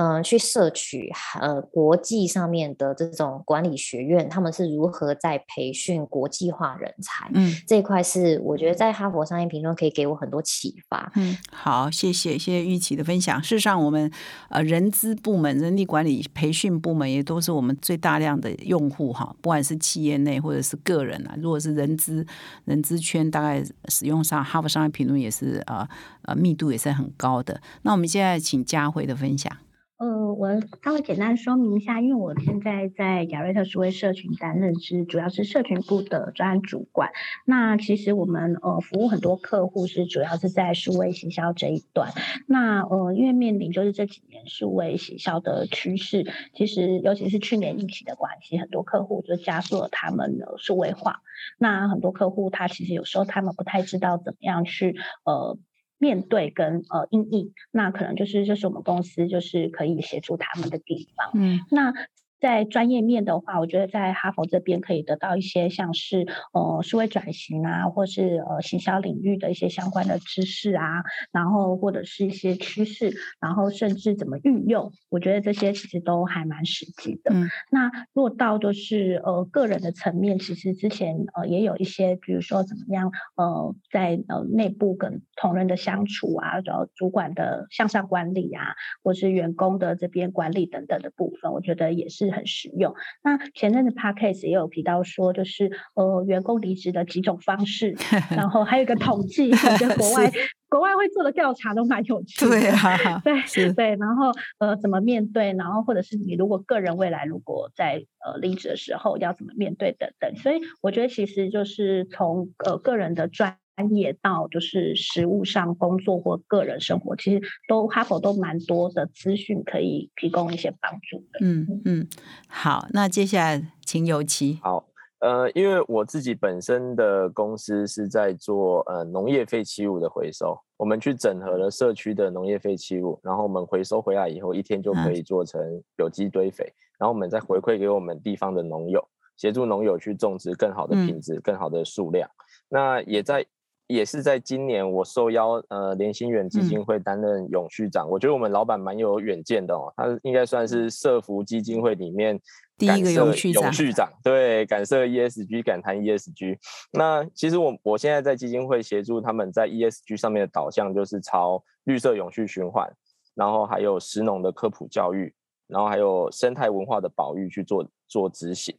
[0.00, 7.30] 嗯，去摄取呃国际上面的这种管理学院，他们是如何在培训国际化人才？
[7.34, 11.12] 嗯，这一块是我觉得在哈佛商业评论可以给我很多启发。
[11.16, 13.42] 嗯，好，谢谢谢谢玉琪的分享。
[13.42, 14.10] 事实上，我们
[14.48, 21.34] 呃人资部门、人力管理培训部门也都是我们最大量的用户哈，不管是企业内或者是个人啊。
[21.36, 22.26] 如果是人资
[22.64, 25.86] 人资圈，大概使用上哈佛商业评论也是呃
[26.22, 27.60] 呃密度也是很高的。
[27.82, 29.54] 那我们现在请佳慧的分享。
[30.00, 30.48] 呃，我
[30.82, 37.10] 稍微简单说明一下，因为我现在在亚瑞特数位社群担任是主要是社群部的专案主管。
[37.44, 42.12] 那其实我们呃服务很多客户是主要是在数位行销这一段。
[42.46, 46.24] 那呃，因为面临就是这几年数位行销的趋势，
[46.54, 51.20] 其实尤其是去年疫情的关系，很多客户就加速了他们的数位化。
[51.58, 55.58] 那很多客户他其实有时候他们不太知道怎么样去呃。
[56.00, 61.30] 面对跟呃应应，那可能就是就是我们公司就是可以协助他们的地方。
[61.34, 61.94] 嗯，那。
[62.40, 77.30] 在专业面的话，我觉得在哈佛这边可以得到一些像是呃数位转型啊，或是呃行销领域的一些相关的知识啊，然后或者是一些趋势，然后甚至怎么运用，我觉得这些其实都还蛮实际的。
[77.70, 92.29] 那落到就是呃个人的层面，其实之前呃也有一些，比如说怎么样呃在呃内部跟同仁的相处啊，然后主管的向上管理啊，或是员工的这边管理等等的部分，我觉得也是。
[92.32, 92.94] 很实用。
[93.22, 97.96] 那前阵子 Podcast 也有提到说，就是呃员工离职的几种方式，
[98.36, 100.30] 然后还有一个统计，我觉得国外
[100.68, 102.50] 国外会做的调查都蛮有趣的。
[102.50, 103.96] 对啊，对对。
[103.96, 110.36] 然后呃怎么面对，然后或者是你如果个人未来如果在呃离职的时候要怎么面对等等。
[110.36, 121.38] 所以我觉得其实就是从呃个人的专专业到就是实务上工作或个人生活，其实都哈佛都蛮多的资讯可以提供一些帮助的。
[121.40, 122.08] 嗯嗯，
[122.48, 124.58] 好，那接下来请尤其。
[124.62, 124.86] 好，
[125.20, 135.60] 呃，因为我自己本身的公司是在做呃农业废弃物的回收，我们去整合了社区的农业废弃物，然后我们回收回来以后，一天就可以做成
[135.98, 139.06] 有机堆肥，然后我们再回馈给我们地方的农友，
[139.36, 142.28] 协助农友去种植更好的品质、更好的数量。
[142.68, 143.46] 那也在。
[143.90, 148.08] 也是在今年，我受邀呃联心远基金会担任永续长。
[148.08, 152.40] 我觉得我们老板蛮有远见的哦，他应该算是社福基金会里面
[152.78, 154.08] 第一个永续永续长。
[154.22, 156.56] 对，敢设 ESG，敢谈 ESG。
[156.92, 162.88] 那其实我我现在在基金会协助他们在 ESG 上面的导向，就是朝绿色永续循环，
[163.34, 165.34] 然后还有食农的科普教育，
[165.66, 168.78] 然后还有生态文化的保育去做做执行。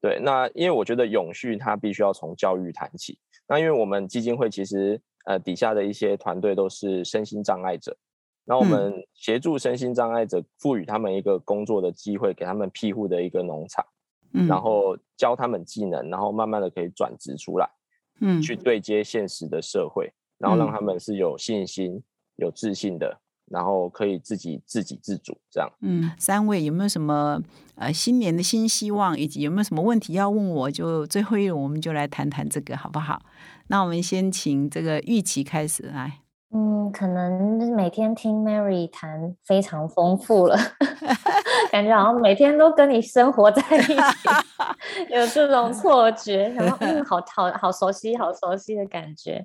[0.00, 3.18] 对，那因为我觉得永续它必须要从教育谈起。
[3.46, 7.96] 那因为我们基金会其实呃底下的一些团队都是身心障碍者，
[8.44, 13.84] 那我们协助身心障碍者，赋予他们一个工作的机会，给他们庇护的一个农场，
[14.32, 17.68] 嗯，然后教他们技能，然后慢慢的可以转职出来，
[18.20, 22.02] 嗯，去对接现实的社会，然后让他们是有信心、
[22.36, 23.20] 有自信的。
[23.50, 25.70] 然后可以自己自给自足，这样。
[25.80, 27.40] 嗯，三位有没有什么
[27.76, 30.70] 呃新年的新希望，以及有没有什么问题要问我？
[30.70, 33.22] 就最后一轮，我们就来谈谈这个，好不好？
[33.68, 36.20] 那我们先请这个玉琪开始来。
[36.56, 40.56] 嗯，可能每天听 Mary 谈非常丰富了，
[41.72, 43.94] 感觉好像每天都跟你生活在一起，
[45.12, 49.44] 有这种错觉，然后嗯，好好好熟悉，好熟悉的感觉。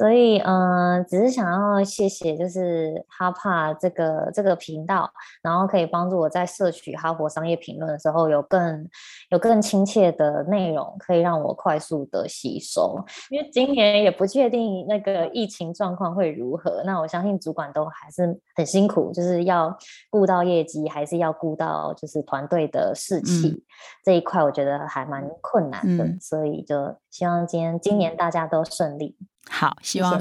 [0.00, 8.88] 所以，嗯，只是想要谢谢，就是哈帕这个这个频道，然后可以帮助我在摄取哈佛商业评论的时候，有更
[9.28, 12.98] 有更亲切的内容，可以让我快速的吸收。
[13.28, 19.76] 因为今年也不确定那个疫情状况会如何，那我相信主管都还是很辛苦，就是要
[20.08, 23.62] 顾到业绩，还是要顾到就是团队的士气
[24.02, 26.06] 这一块，我觉得还蛮困难的。
[26.22, 29.14] 所以就希望今天今年大家都顺利。
[29.52, 30.18] 好，希望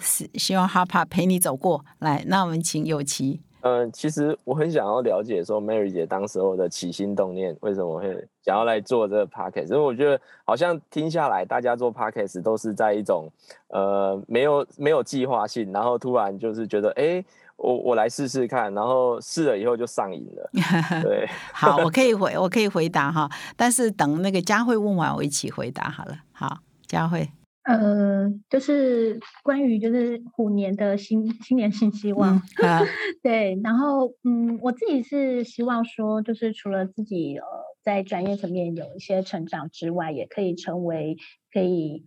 [0.00, 2.24] 是希望哈帕陪你走过来。
[2.26, 3.40] 那我们请有奇。
[3.60, 8.12] 嗯，其实我很想要了解说，Mary 姐当时候的起心动念，为什么会
[8.44, 9.68] 想要来做这个 podcast？
[9.68, 13.28] 因为我觉得好像听下来，大家做 podcast 都是在一种
[13.68, 17.24] 呃没有没有计划性，然后突然就是觉得，哎，
[17.56, 20.50] 我我来试试看，然后试了以后就上瘾了。
[21.02, 26.16] 对，好，我可以回，我可以回答哈，但是等那个佳慧问完，我一起回答好了。
[26.32, 27.28] 好，佳慧。
[27.68, 32.40] 嗯，就是关于就是虎年的新新年新希望，
[33.22, 37.44] 对，然后嗯，我自己是希望说，就是除了自己呃
[37.82, 41.16] 在专业层面有一些成长之外，也可以成为
[41.52, 42.04] 可以。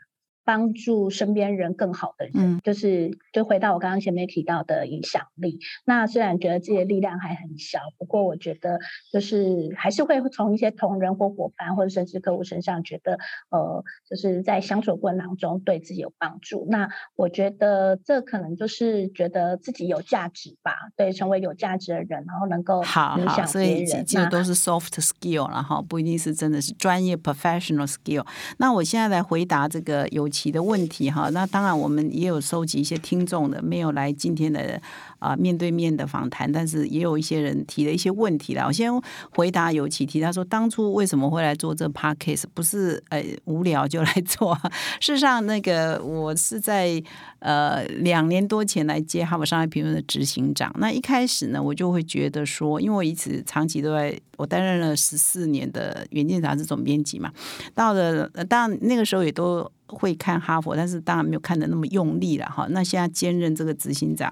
[0.49, 5.59] 帮助身边人更好的人，就是就回到我刚刚前面提到的影响力。
[5.85, 8.79] 那虽然觉得自己的力量还很小，不过我觉得
[9.13, 13.19] 就是还是会从一些同仁或伙伴，或者甚至客户身上，觉得
[13.51, 16.65] 呃，就是在相处过程当中对自己有帮助。
[16.67, 28.25] 那我觉得这可能就是觉得自己有价值吧，对，成为有价值的人，然后能够好好，所以其实都是 soft skill，然后不一定是真的是专业 professional skill。
[28.57, 30.27] 那我现在来回答这个有。
[30.39, 34.81] 提的问题哈，那当然我们也有收集一些听众的没有来今天的
[35.19, 38.65] 啊面对面的访谈，但是也有一些人提了一些问题啦。
[38.65, 38.91] 我先
[39.31, 42.43] 回答有其提，他说当初为什么会来做这 podcast？
[42.53, 44.57] 不是呃无聊就来做，
[44.99, 47.01] 事实上那个我是在
[47.39, 50.73] 呃两年多前来接哈佛商业评论的执行长。
[50.79, 57.31] 那一开始呢，我就会觉得说，因为我一直长期都在，我担任了十四年的《远见》杂志总编辑嘛，
[57.73, 59.69] 到了当然那个时候也都。
[59.91, 62.67] 会看哈佛，但是当然没有看的那么用力了哈。
[62.69, 64.31] 那现在兼任这个执行长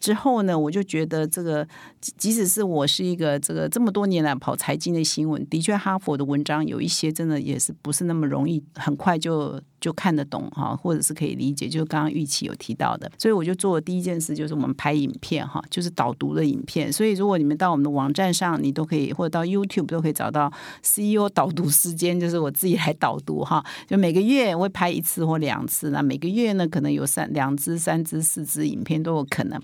[0.00, 1.66] 之后呢，我就觉得这个
[2.00, 9.60] 即使是我是一个这个这么多年来跑财经的新闻，的确哈佛的文章有一些真的也是不是那么容易，很快就。
[9.80, 16.92] 就看得懂哈，或者是可以理解，就是刚刚玉琪有提到的，所以我就做第一件事就是我们拍影片哈，就是导读的影片。
[16.92, 20.52] 所以如果你们到我们的网站上，你都可以，或者到 YouTube 都可以找到
[20.82, 23.64] CEO 导读时间，就是我自己来导读哈。
[23.86, 29.60] 就每个月我会拍一次或两次，那每个月呢可能有三两支、三支、四支影片都有可能。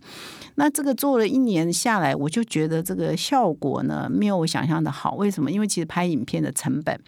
[0.55, 5.17] 那这个做了一年下来，我就觉得这个效果呢没有我想象的好。
[5.17, 5.51] 为什么？
[5.51, 6.99] 因为其实拍影片的成本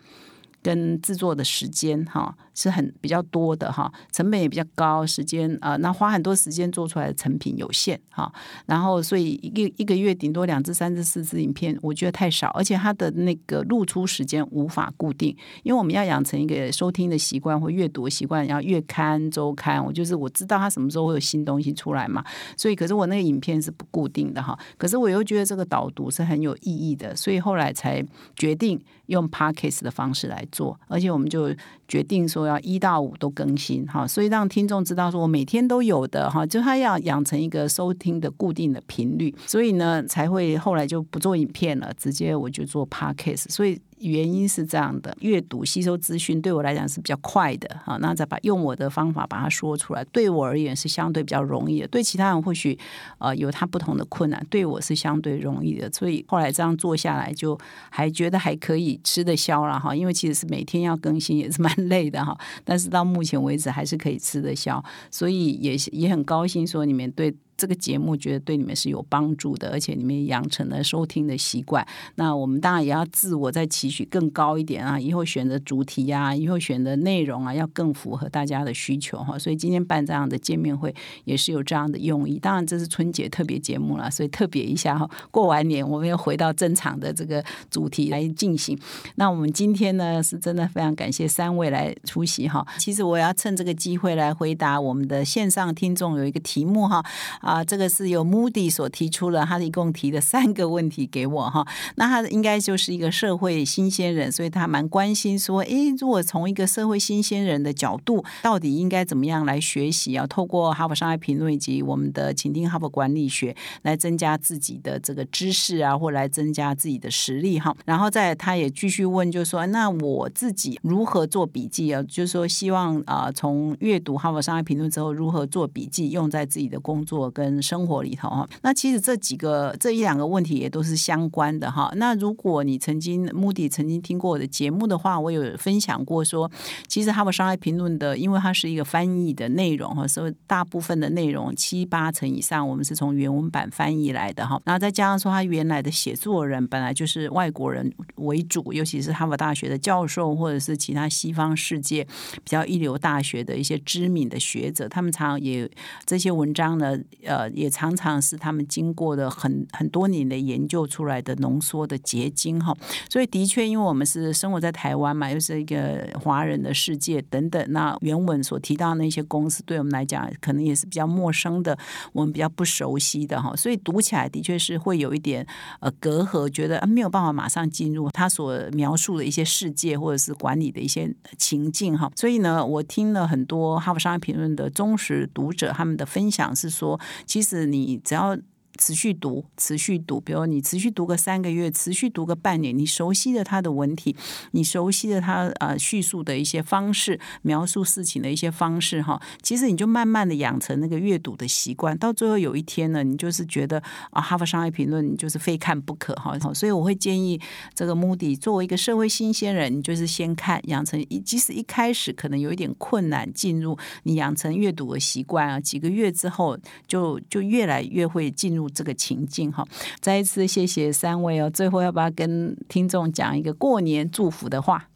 [0.63, 2.37] 跟制作的时间哈。
[2.57, 8.33] 是很比较多的哈，成本也比较高，时间啊，那花很多时间做出来的成品有限哈，
[8.65, 22.25] 然后所以一个一个月顶多两至三至四支影片，我觉得太少，而且它的那个露出时间无法固定，因为我们要养成一个收听的习惯或阅读习惯，要月刊、周刊，我就是我知道它什么时候会有新东西出来嘛，
[22.57, 28.03] 所以可是我那个影片是不固定的哈，可是我又觉得这个导读是很有意义的，所以后来才
[28.35, 31.55] 决定用 podcast 的方式来做，而且我们就
[31.87, 32.45] 决定说。
[32.47, 43.80] 要一到五都更新哈，所以让听众知道说我每天都有的哈，就他要养成一个收听的固定的频率，所以呢才会后来就不做影片了，直接我就做 podcast，所以。
[43.99, 51.88] 原因是这样的，阅读吸收资讯对我来讲是比较快的，哈，那再把用我的方法把它说出来，对我而言是相对比较容易的。
[51.88, 52.78] 对其他人或许
[53.18, 55.90] 呃有他不同的困难，对我是相对容易的。
[55.90, 57.59] 所以后来这样做下来，就
[57.90, 59.94] 还觉得还可以吃得消了哈。
[59.94, 62.36] 因为其实是每天要更新，也是蛮累的哈。
[62.64, 67.34] 但是到目前为止还是可以吃得消，所以也也很高兴说你们对。
[67.57, 71.87] 这个节目觉得对你们是有帮助的，而且你们养成了收听的习惯。
[72.17, 74.99] 那我们当然也要自我再期许更高一点啊！
[74.99, 79.39] 以后选择主题啊，以后选择内容啊，要更符合大家的需求哈。
[79.39, 80.95] 所以今天办这样的见面会
[81.25, 82.39] 也是有这样的用意。
[82.39, 85.09] 当然这是春节特别节目了，所以特别一下哈。
[85.31, 88.79] 过完年我们要回到正常的这个主题来进行。
[89.15, 92.67] 那我们今天呢是真的非常感谢三位来出席哈。
[92.79, 97.03] 其实我要趁这个机会来回答我们的线上听众有一个题目哈。
[97.47, 101.64] 啊，这个是由 Moody 所提出了，他一共提的三个问题给我哈。
[101.94, 110.26] 那他应该就是一个社会新鲜人，所以他蛮关心说，诶，如果从一个社会新鲜人的角度，到底应该怎么样来学习啊？
[110.26, 117.72] 透过哈佛商业评论以及我们的请听哈佛管理学来增加自己的这个知识啊，或来增加自己的实力哈。
[117.84, 122.03] 然后再他也继续问，就是说，那我自己如何做笔记啊？
[122.03, 127.30] 就是说，希望啊，从阅读哈佛商业评论之后，如何做笔记，用在自己的工作。
[127.37, 131.93] 跟生活里头哈，那其实这几个这一两个问题也都是相关的哈。
[131.97, 136.51] 那如果你曾经目的曾经听过我的节目的话，我有分享过说，
[136.89, 144.59] 其实哈佛商业评论的，因为它是一个翻译的内容哈，所以大部分的内容七八成以上我们是从原文版翻译来的哈。
[144.64, 152.03] 然后再加上说，他原来的写作人本来就是外国人为主，尤其是哈佛大学的教授或者是其他西方世界
[152.37, 155.70] 比较一流大学的一些知名的学者，他们常也
[156.07, 156.97] 这些文章呢。
[157.27, 162.72] 呃，也常常是他们经过的很很多年的研究出来的浓缩的结晶哈，
[163.11, 171.77] 所以的确，因为我们是生活在台湾嘛，又是一个华人的世界等等，那原文所提到那些公司，对我们来讲，可能也是比较陌生的，
[172.12, 175.45] 我们比较不熟悉的哈，所以读起来的确是会有一点
[175.81, 187.01] 呃隔阂，觉得没有办法马上进入他所描述的一些世界或者是管理的一些情境哈，所以呢，我听了很多哈佛商业评论的忠实读者他们的分享是说。
[187.25, 188.37] 其实你只要。
[188.77, 194.14] 持续读，持续读，比如你持续读个三个月，持续读个半年，你熟悉了他的文体，
[194.53, 207.41] 你熟悉了他呃叙述的一些方式，描述事情的一些方式哈，其实你就慢慢的养成那个阅读的习惯，到最后有一天呢，你就是觉得啊，哈佛商业评论你就是非看不可哈，所以我会建议
[207.74, 218.66] 这个目的作为一个社会新鲜人，你就是先看，养成一即使一开始可能有一点困难进入，你养成阅读的习惯啊，几个月之后就就越来越会进入。
[218.69, 219.67] 这个情境哈，
[220.01, 221.51] 再一次谢谢三位哦。
[221.51, 224.89] 最后要不要跟听众讲一个过年祝福的话？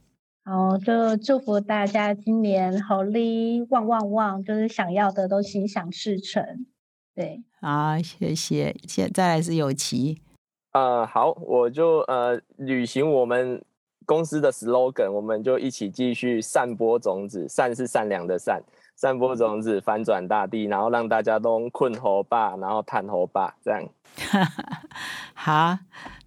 [0.44, 6.66] 好，就祝福大家今年好利旺旺旺，就是想要的都心想事成。
[7.14, 8.74] 对，好，谢谢。
[8.88, 10.20] 现再来是有奇。
[10.72, 13.62] 呃，好，我就呃履行我们
[14.06, 18.62] 公司的 slogan，我们就一起继续散播种子，善是善良的善，
[19.00, 23.82] 散播种子，翻转大地，然后让大家都困猴吧，然后探猴吧，这样。
[25.32, 25.78] 好，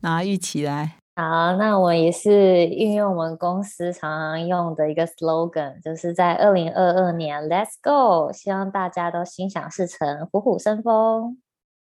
[0.01, 0.95] 那一起来。
[1.15, 11.37] 好，那我也是运用我们公司常常用的一个 slogan，就是在二零二二年，Let's go，希望大家都心想事成，虎虎生风。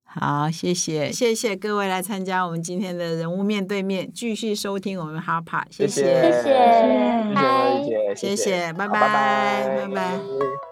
[0.04, 10.69] 好，谢谢，谢谢各位来参加我们今天的人物面对面，继续收听我们哈帕，谢谢，谢谢，谢，谢谢，拜拜，拜拜。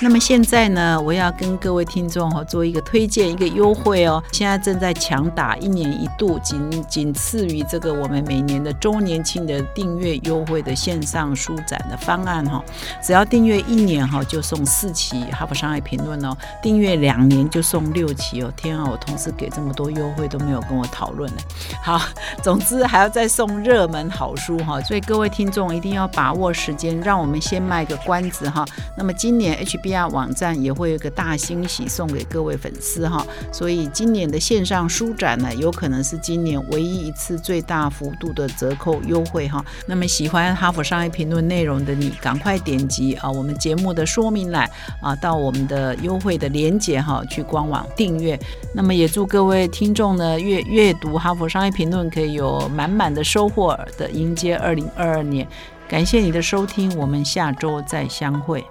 [0.00, 4.22] 那么现在呢，我要跟各位听众哈做一个推荐，一个优惠哦。
[4.30, 12.62] 现在正在强打一年一度，仅仅次于这个我们每年的周年庆的订阅优惠的线上书展的方案哈。
[13.02, 16.32] 只要订阅一年哈，就送四期《哈佛商业评论》哦；
[16.62, 18.52] 订阅两年就送六期哦。
[18.56, 21.38] 天啊，我同事给这么多优惠都没有跟我讨论呢。
[21.82, 22.00] 好，
[22.40, 28.64] 总之还要再送热门好书哈，所以各位听众一定要把握时间，让我们先卖个关子哈。
[28.96, 29.87] 那么今年 HB。
[30.08, 39.64] 网站也会有个大惊喜送给各位粉丝哈，所以今年的线上书展呢，有可能是今年唯一一次最大幅度的折扣优惠哈。
[39.86, 44.68] 那么喜欢哈佛商业评论内容的你，赶快点击啊我们节目的说明栏
[45.00, 48.38] 啊，到我们的优惠的链接哈，去官网订阅。
[48.74, 55.46] 那么也祝各位听众呢，阅阅读哈佛商业评论可以有满满的收获的迎接二零二二年。
[55.88, 58.62] 感谢你的收听，我们下周再相会。